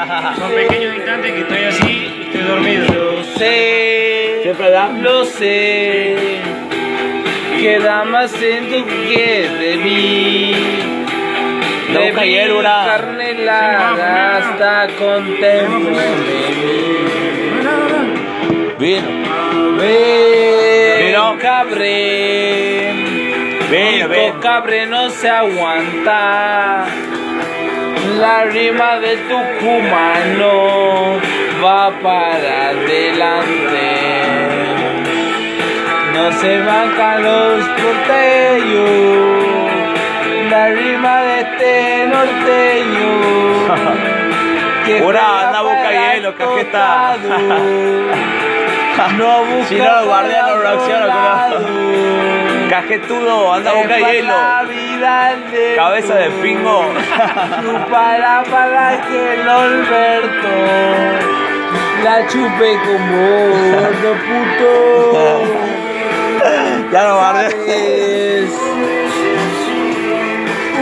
Son 0.38 0.50
pequeños 0.52 0.96
instantes 0.96 1.32
que 1.32 1.40
estoy 1.40 1.64
así 1.64 2.12
y 2.18 2.22
estoy 2.26 2.42
dormido. 2.42 2.86
Lo 2.94 3.24
sé. 3.24 4.40
Siempre 4.42 4.70
da. 4.70 4.88
Lo 4.88 5.24
sé. 5.24 6.16
Queda 7.60 8.04
más 8.04 8.34
en 8.42 8.68
tu 8.68 8.84
que 8.86 9.48
de 9.60 9.76
mí. 9.78 10.52
No, 11.92 12.00
De 12.00 12.12
mi 12.12 12.62
carne 12.62 13.30
helada 13.30 14.36
hasta 14.36 14.86
de 14.86 15.68
mí. 15.68 15.86
Vino. 18.78 19.02
Ven, 19.78 21.06
Vino. 21.06 21.38
cabre. 21.40 22.92
Vino. 23.70 24.40
Cabre 24.40 24.86
no 24.86 25.08
se 25.10 25.30
aguanta. 25.30 26.86
La 28.18 28.44
rima 28.44 29.00
de 29.00 29.16
tu 29.16 29.38
cumano 29.60 31.18
va 31.64 31.90
para 32.02 32.68
adelante. 32.68 33.86
No 36.14 36.32
se 36.32 36.58
bancan 36.60 37.22
los 37.22 37.64
porteños. 37.80 39.44
La 40.50 40.68
rima 40.68 41.22
de 41.22 41.40
este 41.40 42.06
norteño. 42.06 43.12
que 44.86 44.98
anda 44.98 45.58
a 45.58 45.62
buscar 45.62 45.92
para 45.92 45.92
el 45.92 46.12
hielo, 46.14 46.34
cajeta. 46.36 47.16
No 49.16 49.44
busca 49.44 49.68
Si 49.68 49.74
no, 49.76 49.84
lo 49.84 50.06
guardé, 50.06 50.36
no 50.40 51.06
lado. 51.06 51.60
Cajetudo, 52.70 53.52
anda 53.52 53.70
a 53.70 53.74
buscar 53.74 53.98
Es 53.98 54.12
hielo. 54.12 54.34
De 55.00 55.74
Cabeza 55.76 56.14
de 56.14 56.30
pingo. 56.42 56.82
Chupala 57.62 58.44
para 58.50 59.00
que 59.06 59.34
el 59.34 59.48
Alberto 59.48 60.48
la 62.04 62.26
chupe 62.28 62.78
como 62.86 63.22
gordo 63.72 64.12
puto. 64.26 65.42
Ya 66.92 67.02
lo 67.08 67.14
guardé. 67.16 68.46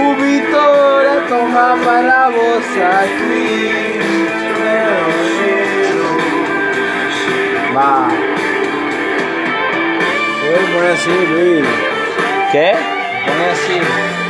Ubito 0.04 1.02
la 1.02 1.28
toma 1.28 1.76
para 1.84 2.28
vos 2.28 2.68
aquí. 3.00 3.70
Va. 7.74 8.08
Voy 10.42 10.54
a 10.54 10.74
poner 10.74 10.90
así, 10.92 11.26
Luis. 11.30 11.66
¿Qué? 12.50 12.91
Poner 13.26 14.21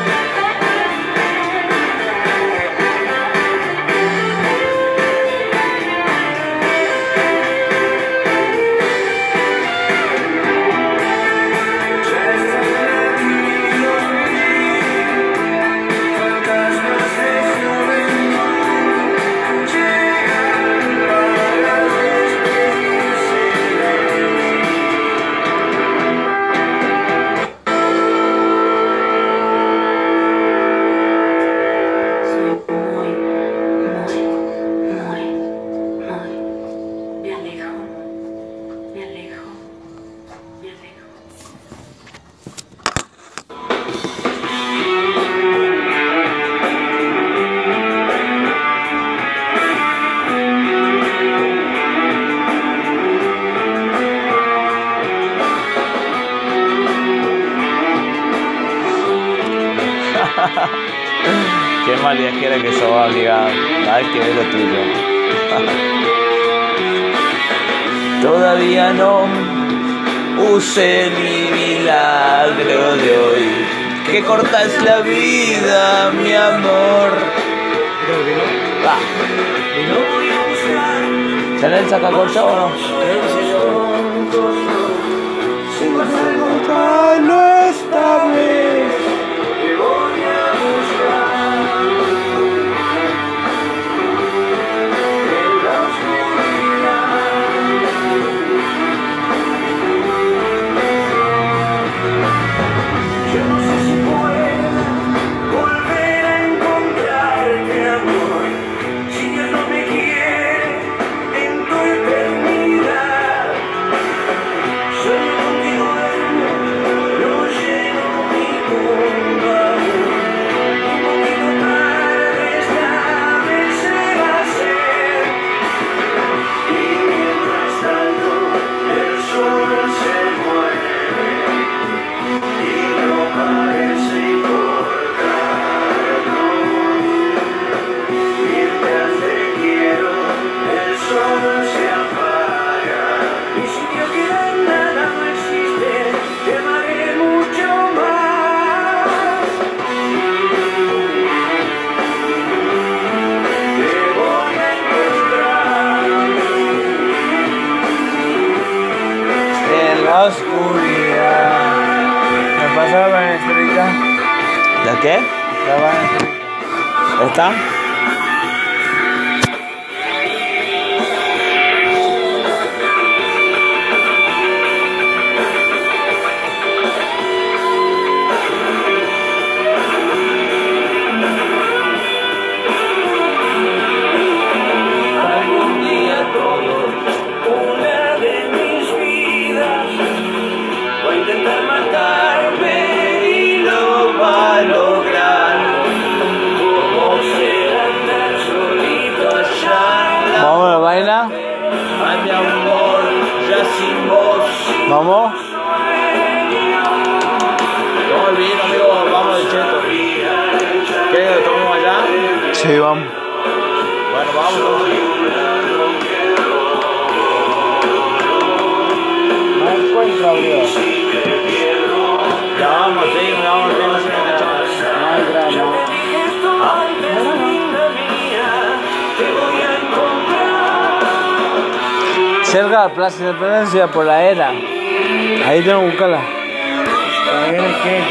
la 232.82 232.90
Plaza 232.92 233.20
Independencia 233.20 233.86
por 233.86 234.04
la 234.04 234.24
era. 234.24 234.48
Ahí 234.48 235.62
tengo 235.62 235.82
que 235.82 235.86
buscarla. 235.86 236.18
¿La 236.18 237.48
era 237.48 237.62
qué? 237.84 238.02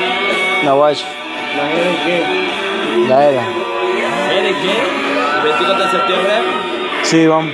La 0.63 0.71
guacha. 0.71 1.05
¿La 1.57 1.71
era 1.71 1.91
qué? 2.05 2.23
La 3.10 3.29
era. 3.29 3.43
¿Eres 4.31 4.55
qué? 4.55 4.71
¿El 5.38 5.43
24 5.43 5.84
de 5.84 5.91
septiembre? 5.91 6.31
Sí, 7.03 7.27
vamos. 7.27 7.51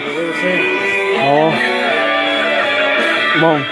Vamos. 3.41 3.41
Vamos. 3.41 3.63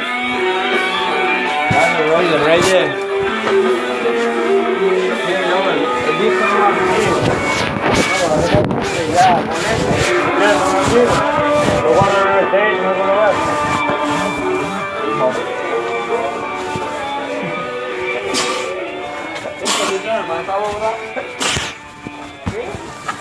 de 2.32 2.38
Reyes. 2.46 2.90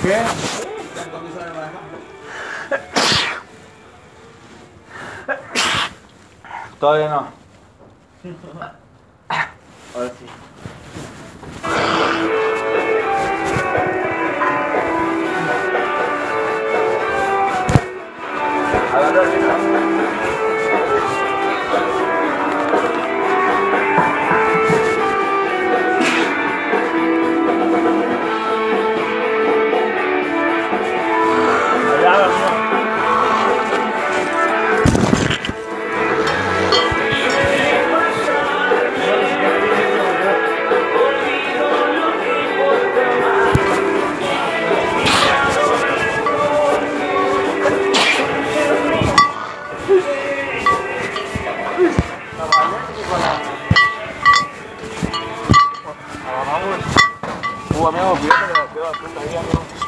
¿Qué? 0.02 0.22
Todavía 6.78 7.08
no. 7.08 7.28
Ahora 9.94 10.10
sí. 10.18 10.26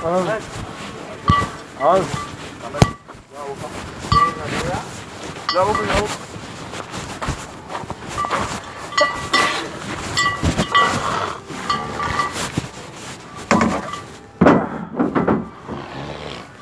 Vamos. 0.07 0.29
Yo 5.53 5.61
hago 5.61 5.75
mi 5.75 5.91
hago. 5.91 6.07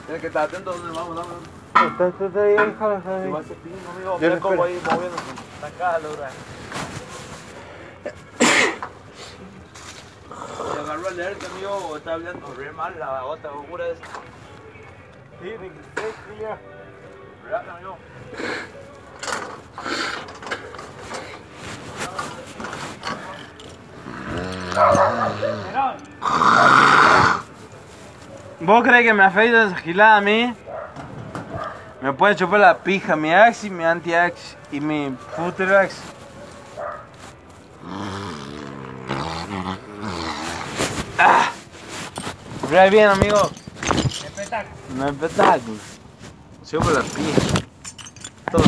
Tienes 0.07 0.21
que 0.21 0.27
estar 0.27 0.45
atento 0.45 0.71
a 0.71 0.77
dónde 0.77 0.97
vamos, 0.97 1.17
dame. 1.17 1.29
Está, 1.93 2.09
está, 2.09 2.43
ahí, 2.43 2.53
déjalo, 2.53 2.97
está 2.97 3.17
ahí. 3.17 3.25
Si 3.25 3.31
va 3.31 3.41
a 3.41 3.43
ser 3.43 3.57
pino, 3.57 3.77
amigo, 3.95 4.13
Yo 4.13 4.19
mira 4.21 4.35
le 4.37 4.41
cómo 4.41 4.65
ahí 4.65 4.81
moviéndose. 4.91 5.23
Está 5.57 5.67
acá, 5.67 5.99
¿Vos 28.61 28.83
crees 28.83 29.05
que 29.05 29.15
me 29.15 29.25
afeito 29.25 29.63
esa 29.63 29.77
gilada 29.77 30.17
a 30.17 30.21
mí? 30.21 30.55
Me 32.01 32.13
puede 32.13 32.35
chupar 32.35 32.61
la 32.61 32.79
pija 32.79 33.15
mi 33.15 33.33
ax 33.33 33.65
y 33.65 33.71
mi 33.71 33.85
anti-ax 33.85 34.57
y 34.73 34.81
mi 34.81 35.17
future 35.37 35.89
Ah. 41.19 41.51
Bien, 42.91 43.09
amigo. 43.09 43.51
Espectáculo. 44.09 44.75
No 44.97 45.09
espectáculo. 45.09 45.79
Chupa 46.65 46.91
la 46.91 47.03
pija. 47.03 47.41
Todo. 48.51 48.65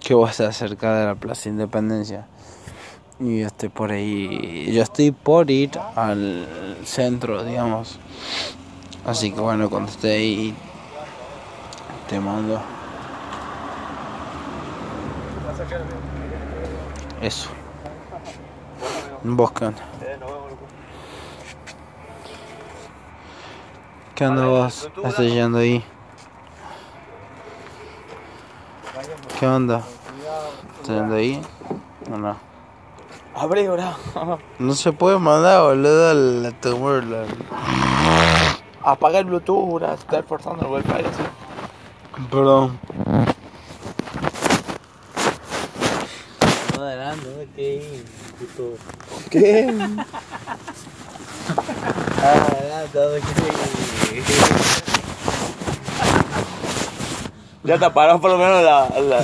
que 0.00 0.14
vos 0.14 0.30
estás 0.30 0.56
cerca 0.56 1.00
de 1.00 1.06
la 1.06 1.14
Plaza 1.16 1.48
Independencia. 1.48 2.28
Y 3.18 3.40
yo 3.40 3.46
estoy 3.46 3.68
por 3.70 3.92
ahí. 3.92 4.70
Yo 4.72 4.82
estoy 4.82 5.10
por 5.10 5.50
ir 5.50 5.70
al 5.94 6.46
centro, 6.84 7.42
digamos. 7.44 7.98
Así 9.06 9.32
que 9.32 9.40
bueno, 9.40 9.70
cuando 9.70 9.90
esté 9.90 10.12
ahí, 10.12 10.54
te 12.08 12.20
mando. 12.20 12.60
Eso. 17.22 17.48
¿Vos 19.22 19.52
qué 19.52 19.64
onda? 19.64 19.82
¿Qué 24.14 24.26
onda 24.26 24.46
vos? 24.46 24.90
¿Estás 25.04 25.26
yendo 25.26 25.58
ahí? 25.58 25.82
¿Qué 29.40 29.46
onda? 29.46 29.82
¿Estás 30.80 30.96
yendo 30.96 31.14
ahí? 31.14 31.40
¿O 32.12 32.16
no? 32.16 32.55
Abre, 33.38 33.68
bro. 33.68 34.38
No 34.58 34.74
se 34.74 34.92
puede 34.92 35.18
mandar, 35.18 35.60
boludo, 35.60 36.14
la 36.14 36.52
tumor. 36.52 37.04
La... 37.04 37.24
Apaga 38.82 39.18
el 39.18 39.26
Bluetooth, 39.26 39.74
bro. 39.74 39.92
Está 39.92 40.22
forzando 40.22 40.64
el 40.64 40.72
wifi 40.72 40.90
así. 40.90 41.22
Perdón. 42.30 42.78
No, 46.74 46.82
adelante, 46.82 47.26
no 47.26 47.54
que 47.54 48.02
puto. 48.38 48.78
¿Qué? 49.30 49.76
Ah, 52.22 52.46
adelante, 52.58 52.98
no 52.98 53.08
que 53.12 54.22
Ya 57.64 57.78
te 57.78 57.90
paró 57.90 58.18
por 58.18 58.30
lo 58.30 58.38
menos 58.38 58.62
la, 58.62 58.88
la, 59.00 59.20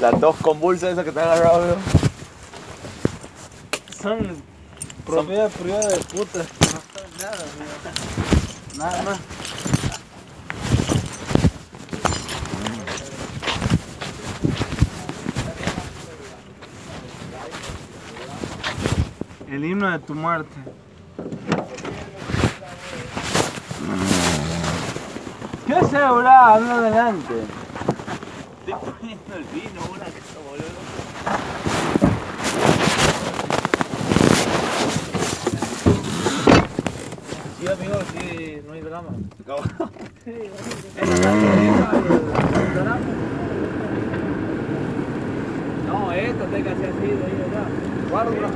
la 0.00 0.18
tos 0.18 0.34
convulsa 0.42 0.90
esa 0.90 1.04
que 1.04 1.12
te 1.12 1.20
ha 1.20 1.32
agarrado, 1.32 1.60
bro. 1.60 2.05
Son 4.06 4.20
propiedad 5.04 5.50
privada 5.50 5.88
de 5.88 5.96
putas 5.96 6.46
que 6.46 6.66
no 6.66 6.80
nada, 7.24 7.42
amigo. 7.42 8.78
Nada 8.78 9.02
más. 9.02 9.18
El 19.50 19.64
himno 19.64 19.90
de 19.90 19.98
tu 19.98 20.14
muerte. 20.14 20.54
¿Qué 25.66 25.74
bro? 25.74 26.28
Anda 26.28 26.74
adelante. 26.76 27.34
Estoy 28.60 28.74
poniendo 28.88 29.34
el 29.34 29.44
vino, 29.46 29.80
una 29.92 30.04
que 30.04 30.18
está 30.20 30.38
boludo. 30.48 30.86
Sí, 38.12 38.25
sí, 38.36 38.62
no 38.66 38.72
hay 38.72 38.80
drama. 38.80 39.08
No, 45.86 46.12
esto 46.12 46.44
te 46.44 46.62
que 46.62 46.68
hacer 46.68 46.90
así, 46.90 47.06
de 47.06 47.24
ahí 47.24 47.44
allá. 47.48 48.10
Guarda. 48.10 48.48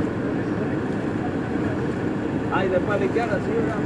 Ay, 2.53 2.69
después 2.69 3.01
de 3.01 3.09
que 3.09 3.23
haga 3.23 3.35
así, 3.37 3.51
¿verdad? 3.51 3.77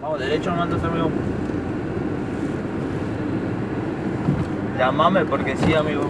Vamos, 0.00 0.18
derecho 0.20 0.50
no 0.50 0.56
mandas, 0.56 0.84
amigo. 0.84 1.10
Llámame 4.78 5.24
porque 5.24 5.56
sí, 5.56 5.74
amigo. 5.74 6.02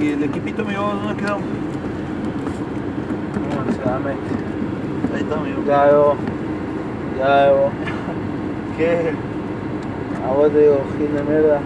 ¿Y 0.00 0.08
el 0.12 0.22
equipito, 0.24 0.62
amigo, 0.62 0.82
dónde 0.82 1.22
quedó? 1.22 1.38
Ahí 5.14 5.20
está, 5.20 5.34
amigo. 5.34 5.62
Ya 5.66 5.84
veo. 5.84 6.16
Ya 7.18 7.26
veo. 7.26 7.70
¿Qué? 8.76 9.12
A 10.24 10.32
vos 10.32 10.52
te 10.52 10.58
digo, 10.58 10.80
gil 10.96 11.14
de 11.14 11.22
mierda. 11.22 11.60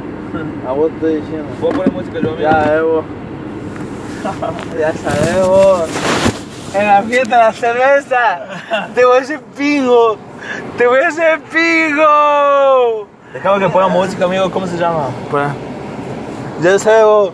A 0.67 0.73
vos 0.73 0.89
te 0.89 0.95
estoy 0.95 1.15
diciendo. 1.17 1.49
Vos 1.61 1.75
pones 1.75 1.93
música 1.93 2.21
yo 2.21 2.31
amigo. 2.31 2.43
Ya, 2.43 2.75
Evo. 2.77 3.05
ya 4.79 4.93
sabes 4.93 5.47
vos. 5.47 5.91
En 6.75 6.87
la 6.87 7.03
fiesta 7.03 7.37
de 7.37 7.43
la 7.43 7.53
cerveza. 7.53 8.89
Te 8.95 9.05
voy 9.05 9.19
a 9.19 9.21
hacer 9.21 9.41
pingo. 9.57 10.17
Te 10.79 10.87
voy 10.87 11.01
a 11.01 11.09
hacer 11.09 11.41
pingo. 11.41 13.07
Dejame 13.33 13.59
que 13.61 13.69
ponga 13.71 13.89
música 13.89 14.25
amigo, 14.25 14.51
¿cómo 14.51 14.67
se 14.67 14.77
llama? 14.77 15.09
Para. 15.31 15.55
Ya 16.63 16.79
sabes 16.79 17.33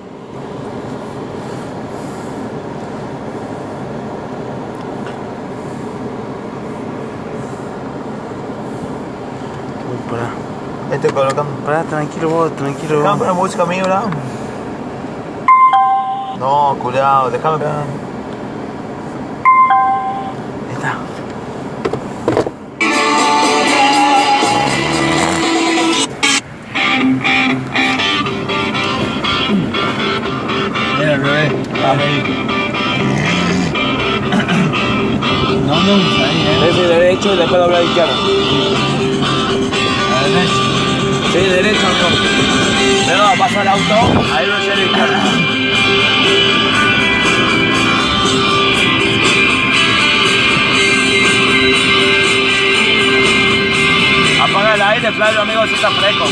Este 11.00 11.14
colocando. 11.14 11.52
Pará, 11.64 11.84
tranquilo 11.84 12.28
vos, 12.28 12.56
tranquilo 12.56 12.96
Dejame 12.96 13.10
vos. 13.10 13.18
poner 13.18 13.34
música 13.34 13.62
amigo, 13.62 13.82
¿verdad? 13.84 14.02
No, 16.40 16.76
cuidado, 16.82 17.30
déjame. 17.30 17.64
Ahí 17.66 17.82
está. 20.72 20.96
Mira, 30.98 31.14
al 31.14 31.22
revés. 31.22 31.52
¿Dónde 35.64 35.90
vamos 35.92 36.18
ahí, 36.18 36.44
eh? 36.48 36.68
Ese 36.70 36.82
derecho 36.82 37.34
y 37.34 37.36
después 37.36 37.60
doblar 37.60 37.76
a 37.76 37.84
la 37.84 37.88
izquierda. 37.88 38.12
A 40.10 40.22
la 40.22 40.28
derecha. 40.28 40.67
Sí, 41.38 41.44
derecho, 41.44 41.86
amigo. 41.86 42.08
Pero 43.06 43.22
pasa 43.38 43.62
el 43.62 43.68
auto, 43.68 44.24
ahí 44.34 44.46
lo 44.46 44.58
la 44.58 44.82
izquierda. 44.82 45.22
Apaga 54.42 54.74
el 54.74 54.82
aire, 54.82 55.12
Flavio, 55.12 55.42
amigo, 55.42 55.66
si 55.68 55.74
está 55.74 55.90
fresco. 55.92 56.24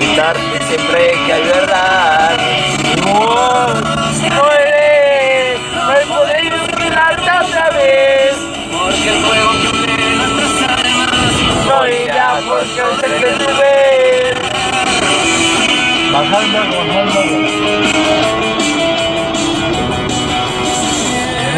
Gritarte 0.00 0.64
siempre 0.66 1.12
que 1.26 1.32
hay 1.32 1.44
verdad. 1.44 2.38
Vos 3.04 3.74
no 4.30 4.50
hay 5.92 6.06
poder 6.06 6.44
iluminarte 6.44 7.30
otra 7.44 7.70
vez. 7.70 8.34
Porque 8.72 9.08
el 9.08 9.18
fuego 9.24 9.50
que 9.60 9.68
une 9.68 10.16
nuestras 10.16 10.62
almas 10.70 11.66
No 11.66 11.88
irá 11.88 12.40
porque 12.48 12.82
hoy 12.82 12.96
se 13.00 13.08
te 13.08 13.28
sube. 13.44 13.74
Bajando, 16.12 16.58
bajando. 16.58 17.20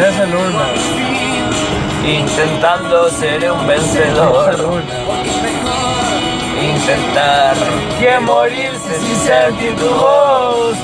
Esa 0.07 0.25
luna. 0.25 0.65
Intentando 2.05 3.09
ser 3.09 3.51
un 3.51 3.65
vencedor. 3.65 4.83
Intentar 6.63 7.55
Que 7.99 8.19
morirse 8.21 8.99
sin 9.01 9.17
sentir 9.17 9.75
tu 9.75 9.89
voz. 9.89 10.77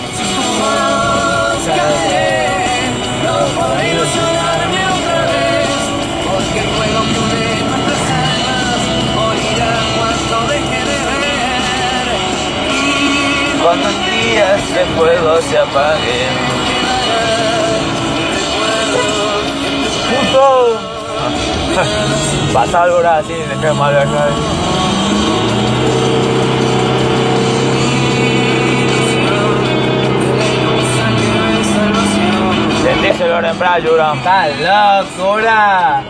Porque 6.25 6.59
el 6.59 6.69
fuego 6.75 6.99
que 7.09 7.19
une 7.19 7.51
nuestras 7.69 8.03
almas 8.27 8.80
morirá 9.15 9.73
cuando 9.97 10.36
deje 10.51 10.80
de 10.89 10.97
ver. 11.07 12.07
cuando 13.63 13.86
un 13.88 13.99
día 14.11 14.45
este 14.55 14.82
fuego 14.97 15.32
se 15.41 15.57
apague. 15.57 16.19
Puto. 20.09 20.45
Pasa 22.53 22.84
algo 22.84 22.99
así, 23.07 23.34
dejé 23.34 23.73
mal 23.73 23.97
acá. 23.97 24.27
En 33.22 33.59
brayo, 33.59 33.95
bro. 33.95 34.13
Está 34.13 34.47
loco, 34.47 35.24
ahora. 35.24 36.01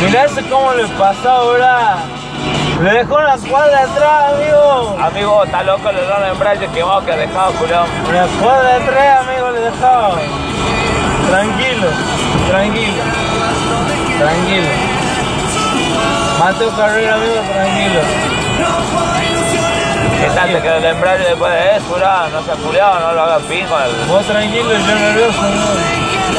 Mirá 0.00 0.24
eso 0.24 0.40
cómo 0.48 0.72
le 0.72 0.86
pasó 0.86 1.30
ahora. 1.30 1.96
Le 2.82 2.90
dejó 2.92 3.16
una 3.16 3.36
cuadra 3.36 3.82
atrás, 3.82 4.32
amigo. 4.32 4.96
Amigo, 4.98 5.44
está 5.44 5.62
loco 5.64 5.90
el 5.90 5.98
olor 5.98 6.28
en 6.32 6.38
brayo 6.38 6.72
quemado 6.72 7.04
que 7.04 7.12
ha 7.12 7.16
dejado, 7.16 7.52
culiao. 7.52 7.84
Una 8.08 8.26
cuadra 8.42 8.76
atrás, 8.76 9.28
amigo, 9.28 9.50
le 9.50 9.60
dejó. 9.60 10.16
Tranquilo, 11.28 11.88
tranquilo. 12.48 13.02
Tranquilo. 14.18 14.68
Mateo 16.38 16.70
Carrera, 16.70 17.14
amigo, 17.16 17.34
tranquilo. 17.52 18.00
¿Qué 20.20 20.28
tal 20.34 20.52
te 20.52 20.60
quedó 20.62 20.76
el 20.76 20.84
embrague 20.84 21.24
después 21.24 21.52
de 21.52 21.76
eso, 21.76 21.88
bro? 21.90 22.28
No 22.32 22.42
seas 22.44 22.58
culiao, 22.58 23.00
no 23.00 23.12
lo 23.12 23.22
hagas 23.22 23.42
pin 23.42 23.66
con 23.66 23.82
el... 23.82 23.90
Vos 24.08 24.24
tranquilo, 24.24 24.70
yo 24.72 24.78
nervioso, 24.94 25.40
amigo. 25.40 25.64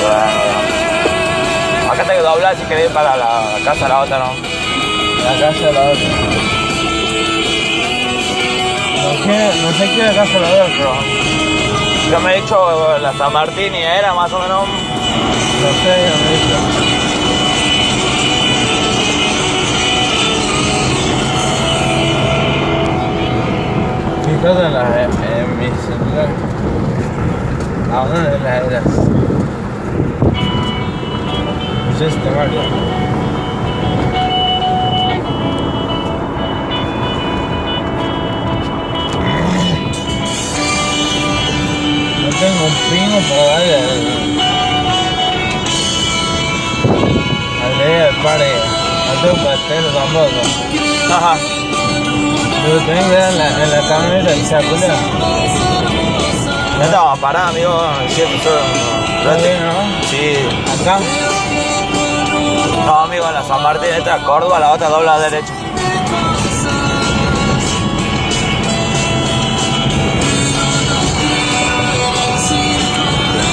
Bueno, 0.01 1.91
acá 1.93 2.03
te 2.03 2.13
que 2.15 2.19
doblar 2.21 2.55
si 2.55 2.63
querés 2.63 2.85
ir 2.87 2.91
para 2.93 3.15
la 3.17 3.41
casa 3.63 3.83
de 3.85 3.89
la 3.89 3.99
otra, 4.01 4.19
¿no? 4.19 4.31
La 5.23 5.33
casa 5.39 5.59
de 5.65 5.73
la 5.73 5.81
otra. 5.81 6.09
No, 9.03 9.09
sé- 9.23 9.61
no 9.61 9.71
sé 9.77 9.89
qué 9.95 10.03
la 10.03 10.13
casa 10.13 10.33
de 10.33 10.39
la 10.39 10.47
otra. 10.65 10.91
Yo 12.11 12.19
me 12.21 12.33
he 12.37 12.41
dicho 12.41 12.97
la 12.99 13.13
San 13.13 13.33
Martín 13.33 13.75
y 13.75 13.81
era 13.83 14.13
más 14.13 14.31
o 14.31 14.39
menos... 14.39 14.67
No 14.67 15.69
sé, 15.83 16.09
no 16.09 16.17
me 16.23 16.31
dice. 16.31 16.86
Fíjate 24.39 24.65
en, 24.67 24.73
la, 24.73 25.03
en 25.03 25.59
mi 25.59 25.65
celular. 25.81 26.29
¿A 27.91 28.05
dónde 28.05 28.29
de 28.29 28.39
las 28.39 28.63
eras? 28.63 28.83
Es 31.99 32.15
Mario. 32.35 32.61
No 42.21 42.29
tengo 42.39 42.63
un 42.65 42.75
pino 42.91 43.17
para 43.27 43.43
darle 43.47 43.75
al... 43.75 43.81
al 47.63 47.73
de 47.79 48.23
pare. 48.23 48.51
No 49.07 49.13
tengo 49.21 49.37
pastel 49.43 49.85
tampoco. 49.93 50.39
Ajá. 51.15 51.56
Pero 52.63 52.79
tengo 52.79 53.09
que 53.09 53.15
dar 53.15 53.31
en 53.31 53.37
la, 53.37 53.63
en 53.63 53.71
la 53.71 53.87
camioneta 53.87 54.35
y. 54.35 54.43
Ya 56.77 56.83
estaba 56.85 57.15
parada, 57.15 57.49
amigo. 57.49 57.81
Siempre. 58.09 58.51
¿Está 59.17 59.35
bien, 59.35 59.65
no? 59.65 59.73
Sí. 60.09 60.81
Acá. 60.81 60.99
No, 62.85 62.99
amigo, 62.99 63.29
la 63.31 63.43
San 63.43 63.63
Martín, 63.63 63.89
esta 63.97 64.19
Córdoba, 64.19 64.59
la 64.59 64.71
otra 64.73 64.89
dobla 64.89 65.15
a 65.15 65.17
la 65.17 65.29
derecha. 65.29 65.53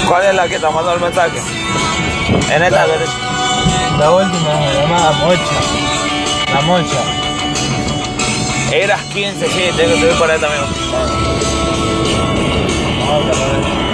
¿Cuál 0.06 0.26
es 0.26 0.34
la 0.34 0.48
que 0.48 0.58
te 0.58 0.70
mandó 0.70 0.92
el 0.92 1.00
mensaje? 1.00 1.40
En 2.50 2.62
esta 2.62 2.86
derecha. 2.86 3.12
La 3.98 4.10
última 4.10 4.50
se 4.60 4.80
llamaba 4.80 5.12
Mocha. 5.12 6.52
La 6.52 6.60
Mocha. 6.60 7.23
Eras 8.72 9.00
15, 9.12 9.46
sí, 9.48 9.62
tengo 9.76 9.94
que 9.94 10.00
subir 10.00 10.14
por 10.18 10.30
esta, 10.30 10.46
amigo. 10.46 10.66
Vamos 13.06 13.36
a 13.36 13.46
ver. 13.46 13.84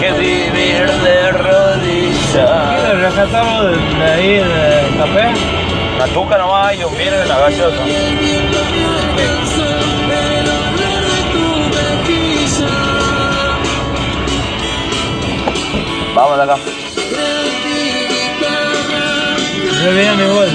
Que 0.00 0.12
vivir 0.18 0.90
de 0.90 1.32
rodillas. 1.32 2.76
¿Qué 2.76 2.88
le 2.88 2.94
rescatamos 2.94 3.64
de, 3.64 3.76
de 3.76 4.10
ahí 4.10 4.34
del 4.34 4.96
café? 4.98 5.32
La 5.98 6.06
tuca 6.08 6.38
nomás 6.38 6.74
y 6.76 6.84
un 6.84 6.96
vino 6.96 7.12
y 7.24 7.28
la 7.28 7.38
gaseosa. 7.38 7.82
Vamos 16.14 16.36
de 16.36 16.42
acá. 16.42 16.81
Re 19.82 19.92
bien 19.94 20.20
igual. 20.20 20.48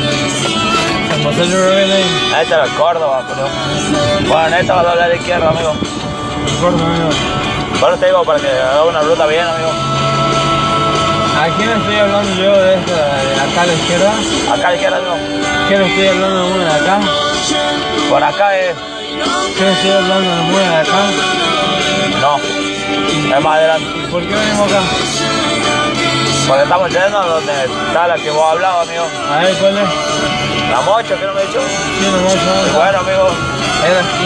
San 1.09 1.23
José 1.23 1.41
bien 1.43 1.91
ahí. 1.91 2.31
Ahí 2.33 2.43
está 2.43 2.57
la 2.59 2.67
Córdoba, 2.77 3.25
pero. 3.27 4.29
Bueno, 4.29 4.47
en 4.47 4.53
esta 4.53 4.73
va 4.75 4.79
a 4.79 4.83
doblar 4.83 5.03
a 5.03 5.07
la 5.09 5.15
izquierda, 5.15 5.49
amigo. 5.49 5.73
Corto, 6.61 6.85
amigo. 6.85 7.09
Eso 7.75 7.97
te 7.99 8.05
digo 8.05 8.23
para 8.23 8.39
que 8.39 8.47
haga 8.47 8.85
una 8.85 9.01
ruta 9.01 9.25
bien, 9.25 9.45
amigo. 9.45 9.69
¿A 11.41 11.57
quién 11.57 11.69
estoy 11.69 11.95
hablando 11.97 12.41
yo 12.41 12.57
de 12.57 12.75
esta 12.75 12.93
de 12.93 13.51
acá 13.51 13.61
a 13.63 13.65
la 13.65 13.73
izquierda? 13.73 14.13
Acá 14.53 14.67
a 14.67 14.69
la 14.69 14.75
izquierda, 14.75 14.97
amigo. 14.97 15.15
¿Quién 15.67 15.81
estoy 15.81 16.07
hablando 16.07 16.45
de 16.45 16.51
una 16.53 16.73
de 16.73 16.79
acá? 16.79 16.99
Por 18.09 18.23
acá 18.23 18.57
es. 18.57 18.75
¿Quién 19.57 19.69
estoy 19.69 19.91
hablando 19.91 20.35
de 20.35 20.41
una 20.53 20.71
de 20.71 20.77
acá? 20.77 20.99
No. 22.21 23.35
Es 23.35 23.43
más 23.43 23.55
adelante. 23.57 23.87
¿Y 24.03 24.07
por 24.07 24.21
qué 24.25 24.33
venimos 24.35 24.71
acá? 24.71 24.81
Porque 26.47 26.63
estamos 26.63 26.89
yendo 26.89 27.21
donde 27.21 27.51
está 27.65 28.07
la 28.07 28.15
que 28.15 28.31
vos 28.31 28.51
hablabas, 28.51 28.87
amigo. 28.87 29.03
A 29.29 29.39
ver, 29.39 29.53
¿cuál 29.55 29.77
es? 29.77 29.89
La 30.71 30.81
mocha, 30.81 31.15
que 31.15 31.25
no 31.25 31.33
me 31.33 31.41
he 31.41 31.47
dicho. 31.47 31.59
¿Quién 31.99 32.15
es 32.15 32.21
Mocha? 32.21 32.53
Bueno, 32.73 32.99
amigo. 32.99 33.27
¿Era 33.85 34.01
15? 34.01 34.17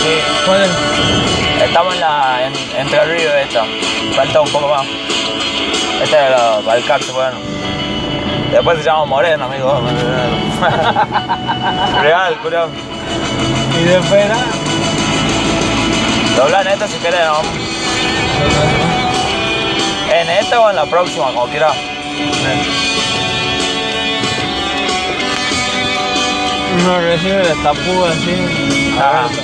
Sí. 0.00 0.18
¿Cuál 0.44 0.60
es? 0.62 0.70
Estamos 1.62 1.94
en 1.94 2.00
la. 2.00 2.44
En, 2.46 2.52
entre 2.78 3.04
ríos 3.06 3.32
esta. 3.42 3.64
Falta 4.14 4.40
un 4.42 4.50
poco 4.50 4.68
más. 4.68 4.86
Esta 6.02 6.24
es 6.26 6.30
la 6.30 6.60
Balcarce, 6.64 7.10
bueno. 7.12 7.36
Después 8.50 8.78
se 8.78 8.84
llama 8.84 9.04
Moreno, 9.06 9.44
amigo. 9.46 9.80
Real, 12.02 12.36
curioso. 12.36 12.70
¿Y 13.80 13.84
de 13.84 14.00
fuera? 14.02 14.36
Dobla 16.36 16.60
en 16.60 16.68
esta 16.68 16.86
si 16.86 16.98
querés, 16.98 17.24
¿no? 17.26 17.40
En 20.44 20.48
esta 20.48 20.60
o 20.60 20.68
en 20.68 20.76
la 20.76 20.84
próxima, 20.84 21.24
como 21.28 21.46
quieras. 21.46 21.74
Uno 26.74 27.00
recibe 27.00 27.44
la 27.44 27.62
tapúa 27.62 28.10
así. 28.10 28.34
Abierta. 29.00 29.42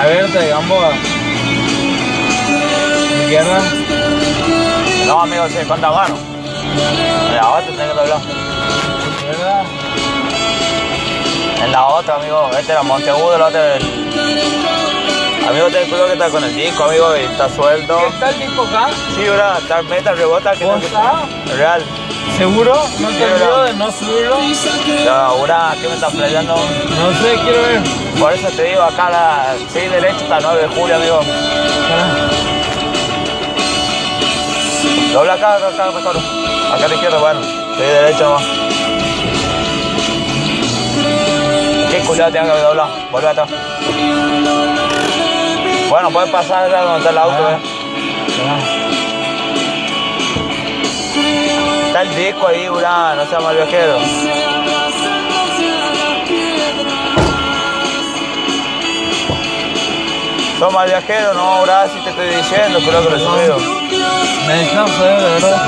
Abierta 0.00 0.44
y 0.44 0.48
Gamboa. 0.48 0.92
Izquierda. 3.22 3.62
No, 5.08 5.22
amigo, 5.22 5.48
sí, 5.48 5.66
con 5.66 5.80
la 5.80 5.90
mano. 5.90 6.14
Mira, 7.28 7.42
ahora 7.42 7.66
te 7.66 7.72
tenés 7.72 7.88
que 7.88 7.94
doblar. 7.94 8.20
¿verdad? 9.26 9.64
En 11.64 11.72
la 11.72 11.86
otra, 11.86 12.14
amigo. 12.14 12.48
Este 12.56 12.70
era 12.70 12.84
Monteagudo, 12.84 13.34
el 13.34 13.42
otro 13.42 13.58
era 13.58 13.74
el... 13.74 14.01
Amigo, 15.48 15.66
ten 15.70 15.88
cuidado 15.88 16.06
que 16.06 16.12
está 16.12 16.30
con 16.30 16.44
el 16.44 16.54
disco, 16.54 16.84
amigo, 16.84 17.16
y 17.16 17.20
está 17.20 17.48
suelto. 17.48 17.98
¿Qué 17.98 18.18
tal 18.20 18.34
tipo 18.36 18.62
acá? 18.62 18.90
Sí, 19.14 19.28
bro, 19.28 19.58
está 19.58 19.82
meta, 19.82 20.12
rebota, 20.12 20.52
que 20.52 20.64
no 20.64 20.74
¿Vos 20.74 20.84
está? 20.84 21.24
Real. 21.56 21.82
¿Seguro? 22.38 22.74
¿No 23.00 23.08
te 23.08 23.24
olvido 23.24 23.62
de 23.64 23.72
no 23.74 23.92
subirlo? 23.92 24.36
Ya, 25.04 25.32
Ura, 25.32 25.74
¿qué 25.80 25.88
me 25.88 25.94
está 25.94 26.08
playando? 26.08 26.54
No 26.54 27.12
sé, 27.20 27.38
quiero 27.42 27.62
ver. 27.62 27.80
Por 28.18 28.32
eso 28.32 28.48
te 28.48 28.62
digo, 28.62 28.82
acá 28.82 29.10
la 29.10 29.54
6 29.68 29.90
derecha 29.90 30.16
hasta 30.22 30.40
9 30.40 30.62
de 30.62 30.68
julio, 30.68 30.96
amigo. 30.96 31.20
Dobla 35.12 35.34
acá, 35.34 35.56
acá, 35.56 35.68
acá, 35.68 35.90
mejor. 35.90 36.16
Acá 36.16 36.84
a 36.84 36.88
la 36.88 36.94
izquierda, 36.94 37.18
bueno. 37.18 37.40
6 37.76 37.78
derecha 37.78 38.24
nomás. 38.24 38.42
Qué 41.90 41.98
culiado 42.06 42.32
tengo 42.32 42.54
que 42.54 42.60
doblar. 42.60 42.88
Vuelve 43.10 43.28
atrás. 43.28 43.48
Bueno, 45.92 46.10
puedes 46.10 46.30
pasar 46.30 46.70
ya 46.70 46.80
donde 46.84 47.00
está 47.00 47.10
el 47.10 47.18
auto, 47.18 47.50
eh. 47.50 47.58
Está 51.88 52.00
el 52.00 52.16
disco 52.16 52.46
ahí, 52.46 52.66
Ura, 52.66 53.14
no 53.14 53.26
seas 53.26 53.42
mal 53.42 53.54
viajero. 53.54 53.98
Sos 60.58 60.72
mal 60.72 60.88
viajero, 60.88 61.34
no, 61.34 61.60
Ura, 61.60 61.86
si 61.88 62.00
te 62.00 62.08
estoy 62.08 62.28
diciendo, 62.36 62.78
creo 62.78 63.02
que 63.02 63.10
lo 63.10 63.16
he 63.16 63.20
subido. 63.20 63.58
Necesitamos 64.46 64.92
saber, 64.92 65.20
de 65.20 65.28
verdad. 65.28 65.66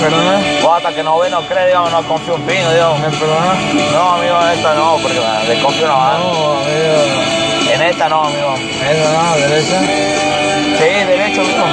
¿Me 0.00 0.53
hasta 0.76 0.92
que 0.92 1.02
no 1.02 1.18
ve, 1.18 1.30
no 1.30 1.40
cree, 1.42 1.66
digamos, 1.66 1.92
no 1.92 2.02
confío 2.02 2.34
en 2.36 2.42
pino, 2.42 2.70
digamos. 2.72 2.98
No, 3.00 4.14
amigo, 4.14 4.36
en 4.42 4.58
esta 4.58 4.74
no, 4.74 4.96
porque 5.00 5.20
me 5.20 5.48
desconfío 5.48 5.84
una 5.84 5.96
más. 5.96 6.18
No, 6.18 6.52
amigo. 6.52 7.72
En 7.72 7.82
esta 7.82 8.08
no, 8.08 8.24
amigo. 8.24 8.54
Eso 8.54 9.12
no, 9.12 9.36
derecha. 9.36 9.80
Sí, 10.78 11.04
derecho, 11.06 11.40
amigo. 11.40 11.64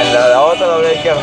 En 0.00 0.14
la, 0.14 0.28
la 0.28 0.40
otra 0.40 0.66
doble 0.66 0.94
izquierda. 0.94 1.22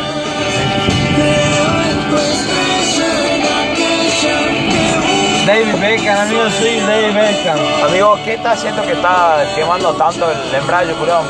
David 5.46 5.76
Beckham, 5.80 6.18
amigo, 6.20 6.50
soy 6.60 6.80
David 6.82 7.14
Beckham. 7.16 7.58
Amigo, 7.86 8.20
¿qué 8.26 8.34
está 8.34 8.52
haciendo 8.52 8.82
que 8.84 8.92
está 8.92 9.46
quemando 9.56 9.94
tanto 9.94 10.30
el 10.30 10.56
embrague, 10.56 10.94
culiao? 10.94 11.24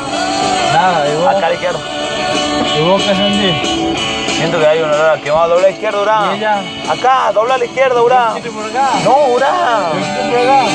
Nada, 0.78 1.10
¿y 1.10 1.16
vos? 1.16 1.26
Acá 1.26 1.48
a 1.48 1.50
la 1.50 1.56
izquierda. 1.56 1.80
¿Y 2.78 2.82
vos 2.84 3.02
qué 3.02 3.16
sentís? 3.16 3.56
Siento 4.38 4.60
que 4.60 4.68
hay 4.68 4.80
un 4.80 4.92
olor 4.92 5.10
a 5.10 5.18
quemado. 5.20 5.50
Dobla 5.50 5.66
a 5.66 5.70
la 5.70 5.70
izquierda, 5.72 6.02
Urá. 6.04 6.30
¿Y 6.32 6.38
ella? 6.38 6.62
Acá, 6.88 7.32
dobla 7.34 7.56
a 7.56 7.58
la 7.58 7.66
izquierda, 7.66 8.04
Urá. 8.04 8.30
¿Quieres 8.34 8.52
por 8.52 8.64
acá? 8.64 8.90
No, 9.04 9.26
Urá. 9.34 9.90
¿Quieres 9.92 10.30
por 10.30 10.40
acá? 10.40 10.66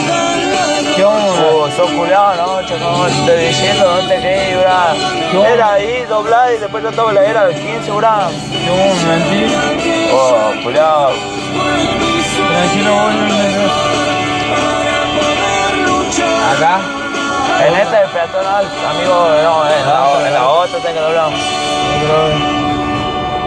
¿Qué 0.96 1.04
onda? 1.04 1.42
Oh, 1.52 1.70
sos 1.70 1.90
culiao, 1.92 2.34
no, 2.34 2.66
chaval, 2.66 3.12
te 3.12 3.18
estoy 3.20 3.46
diciendo 3.46 3.88
dónde 3.94 4.16
quedé, 4.16 4.58
Urá. 4.58 4.94
¿Cómo? 5.30 5.44
Era 5.44 5.72
ahí, 5.74 6.04
doblá 6.08 6.52
y 6.52 6.58
después 6.58 6.82
yo 6.82 6.90
dobla, 6.90 7.24
era 7.24 7.44
el 7.44 7.54
15, 7.54 7.92
Urá. 7.92 8.28
¿Qué 8.50 8.70
onda, 8.70 9.04
mentís? 9.06 9.52
Oh, 10.12 10.50
culiao. 10.64 11.12
Tranquilo, 12.50 12.92
vos 12.92 13.14
no 13.14 13.24
me 13.28 13.42
Acá. 16.56 17.01
En 17.66 17.74
esta 17.74 18.02
es 18.02 18.10
peatonal, 18.10 18.64
amigo, 18.90 19.14
no, 19.42 19.64
en 19.68 19.86
la, 19.86 20.28
en 20.28 20.34
la 20.34 20.48
otra 20.48 20.78
tengo 20.78 20.94
que 20.94 21.00
doblar. 21.00 21.30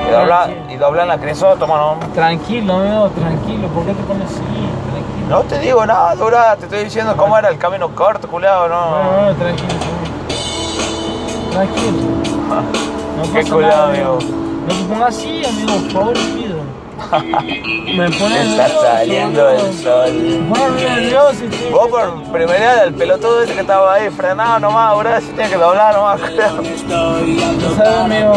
Y 0.08 0.12
dobla, 0.12 0.50
y 0.70 0.76
dobla 0.78 1.02
en 1.02 1.08
la 1.10 1.18
crisótoma, 1.18 1.78
¿no? 1.78 1.98
Tranquilo, 2.14 2.76
amigo, 2.76 3.10
tranquilo. 3.10 3.68
¿Por 3.70 3.86
qué 3.86 3.94
te 3.94 4.04
pones 4.04 4.28
así? 4.30 4.40
Tranquilo. 4.40 5.28
No 5.30 5.42
te 5.44 5.60
digo 5.60 5.86
nada, 5.86 6.14
Urá, 6.24 6.56
te 6.56 6.66
estoy 6.66 6.84
diciendo 6.86 7.16
cómo 7.18 7.38
era 7.38 7.50
el 7.50 7.58
camino 7.58 7.90
corto, 7.90 8.28
culiao, 8.28 8.62
Bueno, 8.68 8.76
no. 8.76 9.12
bueno, 9.22 9.34
tranquilo. 9.36 9.68
Tranquilo. 11.52 11.98
No 13.18 13.24
Qué 13.34 13.40
pasa 13.42 13.54
culiao, 13.54 13.72
nada, 13.72 13.90
amigo. 13.90 14.20
No 14.68 14.74
te 14.74 14.84
pongas 14.94 15.10
así, 15.18 15.44
amigo, 15.46 15.74
por 15.74 15.92
favor. 15.92 16.14
Me 17.96 18.10
pones 18.10 18.48
Está 18.48 18.68
nervioso, 18.68 18.82
saliendo 18.82 19.50
el 19.50 19.74
sol. 19.74 20.14
Me 20.14 21.70
Vos 21.72 21.88
por 21.90 22.24
primera 22.32 22.84
del 22.84 22.94
pelotudo 22.94 23.44
ese 23.44 23.54
que 23.54 23.62
estaba 23.62 23.94
ahí 23.94 24.10
frenado 24.10 24.60
nomás, 24.60 24.90
ahora 24.92 25.20
sí 25.22 25.28
tiene 25.36 25.50
que 25.50 25.58
doblar 25.58 25.96
nomás. 25.96 26.20
No 26.22 27.76
sabes, 27.76 27.98
amigo. 28.00 28.34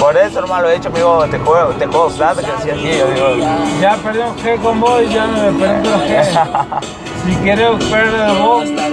Por 0.00 0.16
eso 0.16 0.40
nomás 0.40 0.62
lo 0.62 0.70
he 0.70 0.76
hecho, 0.76 0.88
amigo, 0.88 1.24
te 1.30 1.38
juego, 1.38 1.70
te 1.70 1.86
juego 1.86 2.08
plata 2.10 2.42
que 2.42 2.52
decía 2.52 2.74
aquí, 2.74 2.98
yo 2.98 3.06
digo. 3.06 3.48
Ya 3.80 3.96
perdí 3.96 4.18
un 4.18 4.36
G 4.36 4.60
con 4.60 4.80
vos 4.80 5.02
y 5.02 5.12
ya 5.12 5.26
no 5.26 5.52
me 5.52 5.58
perdí 5.58 5.88
otro 5.88 6.00
G. 6.06 6.80
Si 7.22 7.36
querés 7.36 7.84
perder 7.84 8.32
vos, 8.32 8.64
ya 8.68 8.88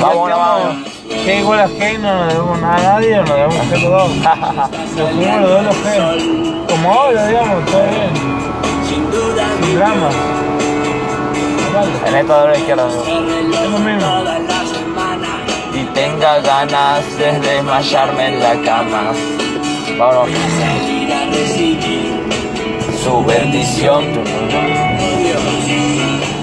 Vamos, 0.00 0.30
vamos. 0.30 0.76
G 1.08 1.40
igual 1.40 1.58
a 1.58 1.68
G 1.68 1.98
no 1.98 2.14
nos 2.14 2.28
debemos 2.28 2.60
nada 2.60 2.76
a 2.76 2.82
nadie, 2.82 3.16
nos 3.16 3.28
debemos 3.28 3.56
G 3.56 3.82
los 3.82 3.90
dos. 3.90 4.10
Nos 4.96 5.10
fuimos 5.10 5.40
los 5.40 5.50
dos 5.50 5.64
los 5.64 5.76
G. 5.84 6.63
Como 6.84 7.00
ahora, 7.00 7.26
digamos, 7.28 7.64
todo 7.64 7.82
bien. 7.82 8.12
Sin 8.86 9.10
drama. 9.74 10.10
Vale, 11.72 11.92
En 12.06 12.14
esta 12.14 12.40
doble 12.40 12.58
izquierda, 12.58 12.84
amigo. 12.84 13.04
es 13.54 13.70
lo 13.70 13.78
mismo. 13.78 14.24
Y 15.72 15.84
tenga 15.94 16.40
ganas 16.40 17.18
de 17.18 17.40
desmayarme 17.40 18.34
en 18.34 18.40
la 18.40 18.52
cama. 18.60 19.12
Vámonos. 19.98 20.28
Su 23.02 23.24
bendición. 23.24 24.04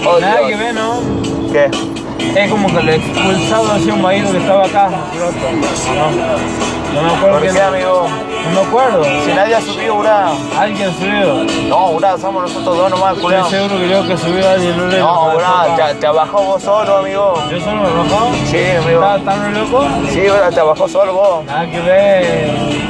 Oh, 0.07 0.19
Nada 0.19 0.47
que 0.47 0.55
ver, 0.55 0.73
¿no? 0.73 1.01
¿Qué? 1.51 1.69
Es 2.35 2.49
como 2.49 2.67
que 2.67 2.81
le 2.81 2.95
expulsado 2.95 3.73
hacia 3.73 3.93
un 3.93 4.01
vaído 4.01 4.31
que 4.31 4.39
estaba 4.39 4.65
acá. 4.65 4.89
No, 4.89 4.97
no 6.93 7.01
me 7.03 7.09
acuerdo 7.13 7.39
¿Por 7.39 7.53
qué, 7.53 7.61
amigo? 7.61 8.07
No 8.45 8.61
me 8.61 8.67
acuerdo. 8.67 9.03
Si 9.03 9.31
nadie 9.33 9.55
ha 9.55 9.61
subido, 9.61 9.95
Ura. 9.95 10.31
Alguien 10.59 10.91
subió. 10.97 11.43
No, 11.69 11.89
Ura, 11.91 12.17
somos 12.17 12.43
nosotros 12.43 12.77
dos 12.77 12.89
nomás, 12.89 13.11
Estoy 13.15 13.23
culiao. 13.23 13.49
seguro 13.49 13.77
que 13.77 13.89
yo 13.89 14.07
que 14.07 14.17
subí 14.17 14.43
a 14.43 14.51
alguien 14.53 14.77
no 14.77 14.87
le 14.87 14.99
No, 14.99 15.35
Ura, 15.35 15.75
te, 15.89 15.95
te 15.95 16.07
bajó 16.07 16.43
vos 16.43 16.61
solo, 16.61 16.97
amigo. 16.97 17.33
Yo 17.49 17.59
solo 17.59 17.81
me 17.83 17.89
bajó. 17.89 18.31
Sí, 18.49 18.57
amigo. 18.77 19.03
¿Estaba 19.03 19.19
tan 19.19 19.53
loco? 19.53 19.85
Sí, 20.11 20.21
Ura, 20.29 20.49
te 20.49 20.61
bajó 20.61 20.87
solo 20.87 21.13
vos. 21.13 21.45
Nada 21.45 21.69
que 21.69 21.79
ver. 21.81 22.81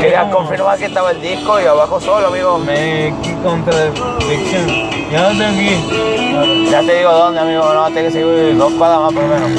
Querías 0.00 0.26
confirmar 0.32 0.78
que 0.78 0.86
estaba 0.86 1.12
el 1.12 1.20
disco 1.22 1.60
y 1.60 1.64
abajo 1.66 2.00
solo, 2.00 2.26
amigo. 2.28 2.58
Me 2.58 3.14
qué 3.22 3.34
contradicción. 3.42 4.68
¿Y 5.10 5.14
a 5.14 5.22
dónde 5.28 5.62
ir? 5.62 6.70
Ya 6.70 6.80
te 6.80 6.96
digo 6.98 7.12
dónde, 7.12 7.40
amigo, 7.40 7.72
no, 7.72 7.84
tengo 7.86 8.06
que 8.08 8.10
seguir 8.10 8.56
dos 8.58 8.72
cuadras 8.72 9.00
más 9.00 9.12
por 9.12 9.22
lo 9.22 9.28
menos. 9.28 9.50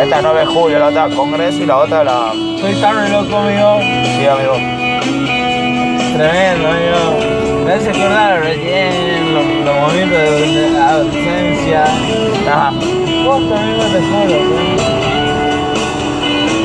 Esta 0.00 0.16
es 0.16 0.22
9 0.22 0.40
de 0.40 0.46
julio, 0.46 0.78
la 0.80 0.86
otra 0.88 1.08
Congreso 1.08 1.62
y 1.62 1.66
la 1.66 1.78
otra 1.78 2.02
la... 2.02 2.32
Estoy 2.56 2.74
tan 2.80 3.12
loco, 3.12 3.36
amigo. 3.36 3.78
Sí, 3.80 4.26
amigo. 4.26 4.54
Tremendo, 6.16 6.68
amigo. 6.68 7.64
Me 7.64 7.72
hace 7.72 7.90
acordar 7.90 8.40
recién 8.40 9.34
los, 9.34 9.44
los 9.64 9.76
momentos 9.76 10.18
de 10.18 10.70
de 10.70 10.78
adolescencia. 10.78 11.84
Ajá. 12.50 12.72
Vos 13.24 13.48
también 13.48 13.92
te 13.92 14.00
juro, 14.02 14.36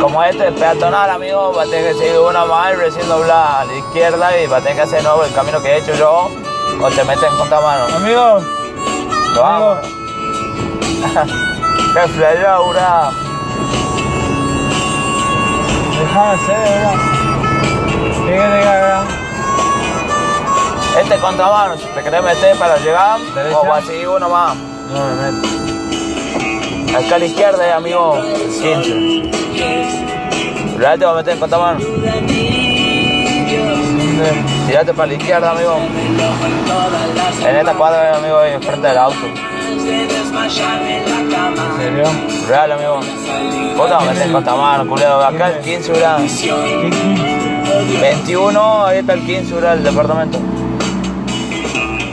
Como 0.01 0.23
este 0.23 0.47
es 0.47 0.53
peatonal, 0.53 1.09
amigo, 1.11 1.53
va 1.53 1.63
a 1.63 1.65
tener 1.65 1.93
que 1.93 1.99
seguir 1.99 2.19
una 2.19 2.45
más 2.45 2.73
y 2.73 2.75
recién 2.77 3.07
doblar 3.07 3.61
a 3.61 3.65
la 3.65 3.75
izquierda 3.75 4.41
y 4.41 4.47
va 4.47 4.57
a 4.57 4.61
tener 4.61 4.75
que 4.75 4.81
hacer 4.81 5.03
nuevo 5.03 5.23
el 5.23 5.31
camino 5.33 5.61
que 5.61 5.69
he 5.69 5.77
hecho 5.77 5.93
yo 5.93 6.31
o 6.81 6.89
te 6.89 7.03
metes 7.03 7.23
en 7.23 7.37
contramano. 7.37 7.95
Amigo, 7.95 8.39
Lo 9.35 9.45
hago. 9.45 9.77
¿verdad? 12.07 13.11
¿Qué 18.25 18.31
querés 18.31 18.63
que 18.63 18.69
haga? 18.69 19.03
Este 21.01 21.15
es 21.15 21.19
contramano, 21.19 21.77
si 21.77 21.85
te 21.87 22.01
querés 22.01 22.23
meter 22.23 22.57
para 22.57 22.77
llegar, 22.77 23.19
o 23.53 23.65
vas 23.67 23.83
a 23.83 23.87
seguir 23.87 24.07
uno 24.07 24.29
más. 24.29 24.55
No 24.55 25.05
me 25.05 25.31
meto. 25.31 25.47
Acá 26.97 27.15
a 27.15 27.19
la 27.19 27.25
izquierda, 27.25 27.67
eh, 27.67 27.73
amigo, 27.73 28.17
15. 28.61 29.29
Real 30.77 30.99
te 30.99 31.05
va 31.05 31.11
a 31.11 31.15
meter 31.15 31.33
en 31.33 31.39
contramano. 31.39 31.79
¿Dónde? 31.79 32.23
Tirate 34.67 34.93
para 34.93 35.07
la 35.07 35.13
izquierda, 35.13 35.51
amigo. 35.51 35.77
En 37.45 37.55
esta 37.55 37.73
cuadra, 37.73 38.15
amigo, 38.15 38.37
ahí 38.39 38.53
enfrente 38.53 38.87
del 38.87 38.97
auto. 38.97 39.17
¿En 39.69 39.79
serio? 41.77 42.03
Real, 42.47 42.71
amigo. 42.71 42.99
Vos 43.77 43.87
te 43.87 43.93
vas 43.93 44.03
a 44.03 44.05
meter 44.11 44.27
en 44.27 44.33
contramano, 44.33 44.87
culero. 44.87 45.23
Acá 45.23 45.49
el 45.49 45.59
15, 45.63 45.91
¿verdad? 45.91 46.17
¿Qué 46.17 46.89
quince? 46.89 47.99
21, 48.01 48.85
ahí 48.85 48.99
está 48.99 49.13
el 49.13 49.25
15, 49.25 49.53
¿verdad? 49.55 49.73
El 49.77 49.83
departamento. 49.83 50.39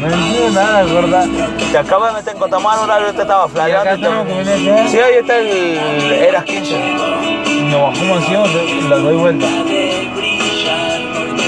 No 0.00 0.06
entiendo 0.12 0.60
nada, 0.60 0.82
gorda. 0.84 1.24
Te 1.72 1.78
acabas 1.78 2.12
de 2.12 2.18
meter 2.20 2.34
en 2.34 2.38
¿verdad? 2.86 3.00
Yo 3.06 3.14
te 3.14 3.22
estaba 3.22 3.48
flagrando. 3.48 4.08
acá. 4.10 4.24
Sí, 4.88 4.98
ahí 4.98 5.14
está 5.20 5.38
el 5.38 6.12
Eras 6.12 6.44
15. 6.44 6.78
nos 7.70 7.80
bajamos 7.90 8.22
así 8.22 8.36
o 8.36 8.42
te- 8.44 8.88
la 8.88 8.96
doy 8.96 9.16
vuelta. 9.16 9.46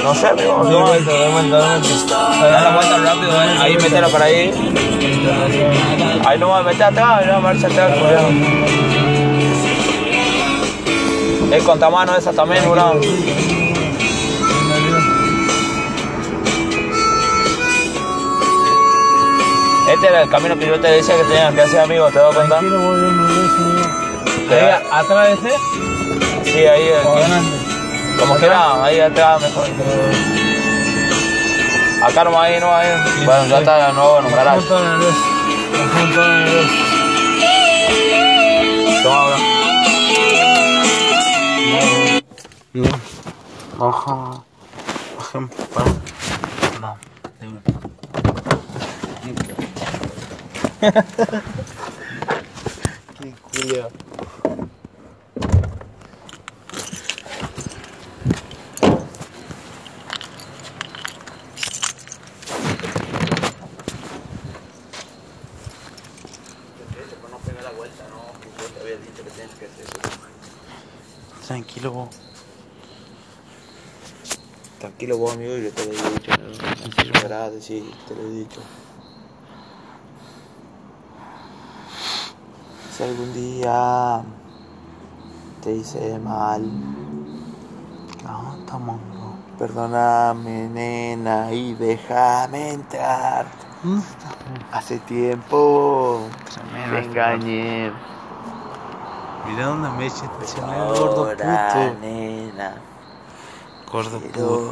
No 0.04 0.14
sé, 0.14 0.26
amigo. 0.28 0.64
Doy 0.64 0.72
no. 0.72 0.86
vuelta, 0.86 1.10
doy 1.12 1.32
vuelta, 1.32 1.56
doy 1.58 1.80
vuelta. 1.80 2.16
Da 2.40 2.60
la 2.62 2.70
vuelta 2.74 2.96
rápido, 2.98 3.42
eh. 3.42 3.56
ahí 3.60 3.76
métela 3.76 4.08
para 4.08 4.24
ahí. 4.24 4.50
Ahí 6.26 6.38
no 6.38 6.48
va 6.48 6.58
a 6.58 6.62
meter 6.62 6.82
atrás, 6.84 7.26
no 7.26 7.40
marcha 7.40 7.66
atrás, 7.66 7.90
cuidado. 7.98 8.28
Es 11.52 11.62
contamano 11.62 12.14
esa 12.16 12.32
también, 12.32 12.62
bro. 12.70 13.00
Este 19.92 20.06
era 20.06 20.22
el 20.22 20.28
camino 20.28 20.58
que 20.58 20.66
yo 20.66 20.78
te 20.78 20.88
decía 20.88 21.16
que 21.16 21.22
tenías 21.24 21.54
que 21.54 21.62
hacer, 21.62 21.80
amigo, 21.80 22.08
¿te 22.10 22.18
un 22.76 23.26
beso, 23.26 23.88
Te- 24.48 24.54
Ahí, 24.60 24.82
atrás 24.92 25.28
de 25.42 25.48
ese 25.48 25.58
Sí, 26.44 26.58
ahí, 26.66 26.90
como 28.18 28.36
quiera, 28.36 28.84
ahí 28.84 29.00
atrás 29.00 29.40
mejor. 29.40 29.66
Acá 32.02 32.24
nomás 32.24 32.44
ahí, 32.44 32.60
no 32.60 32.74
ahí. 32.74 32.88
Bueno, 33.24 33.46
ya 33.46 33.58
está. 33.58 33.92
Bajamos 33.92 34.68
todo 34.68 34.84
en 34.84 34.92
el 34.92 34.98
beso. 34.98 35.18
Toma, 39.02 39.24
bro. 39.26 39.38
Baja. 43.78 44.42
Bajen. 45.16 45.50
No. 46.80 46.96
de 47.40 47.46
una. 47.48 47.60
Qué 53.18 53.34
culiao. 53.52 53.90
Tranquilo 71.46 71.90
vos. 71.92 72.08
Tranquilo 74.98 75.18
vos, 75.18 75.32
amigo, 75.34 75.56
yo 75.56 75.70
te 75.70 75.84
lo 75.86 75.92
he 75.92 76.10
dicho. 76.10 76.32
¿no? 76.32 77.20
Gracias, 77.22 77.64
sí, 77.66 77.94
te 78.08 78.16
lo 78.16 78.22
he 78.22 78.30
dicho. 78.30 78.60
Si 82.96 83.02
algún 83.04 83.32
día 83.32 84.22
te 85.62 85.72
hice 85.76 86.18
mal, 86.18 86.62
No, 88.24 88.56
estamos. 88.58 89.00
No. 89.14 89.36
perdóname, 89.56 90.68
nena, 90.68 91.52
y 91.52 91.74
déjame 91.74 92.72
entrar. 92.72 93.46
Mm. 93.84 94.00
Hace 94.72 94.98
tiempo 94.98 96.22
te 96.90 96.98
engañé. 97.04 97.92
Mirá 99.46 99.66
dónde 99.66 99.90
me 99.90 100.06
eché. 100.06 100.28
Se 100.44 100.60
me 100.60 100.72
ve 100.72 100.78
gordo 100.88 101.28
puto. 101.30 101.44
nena, 102.00 102.74
Gordo 103.90 104.20
puto. 104.20 104.70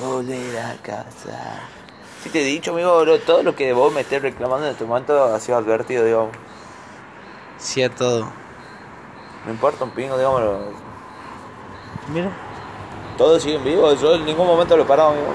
volver 0.00 0.58
a 0.58 0.74
casa. 0.82 1.60
Sí 2.22 2.30
te 2.30 2.40
he 2.40 2.44
dicho, 2.44 2.72
amigo, 2.72 2.98
bro, 3.02 3.18
todo 3.20 3.42
lo 3.42 3.54
que 3.54 3.72
vos 3.72 3.92
me 3.92 4.00
estés 4.00 4.22
reclamando 4.22 4.66
en 4.66 4.72
este 4.72 4.84
momento 4.84 5.22
ha 5.24 5.38
sido 5.38 5.58
advertido, 5.58 6.04
digamos. 6.04 6.34
Sí 7.58 7.82
a 7.82 7.94
todo. 7.94 8.26
No 9.44 9.52
importa 9.52 9.84
un 9.84 9.90
pingo, 9.90 10.16
digamos. 10.16 10.42
Mira. 12.08 12.30
Todo 13.18 13.38
sigue 13.38 13.56
en 13.56 13.64
vivo, 13.64 13.92
yo 13.94 14.14
en 14.14 14.24
ningún 14.24 14.46
momento 14.46 14.76
lo 14.76 14.82
he 14.82 14.86
parado, 14.86 15.10
amigo. 15.10 15.32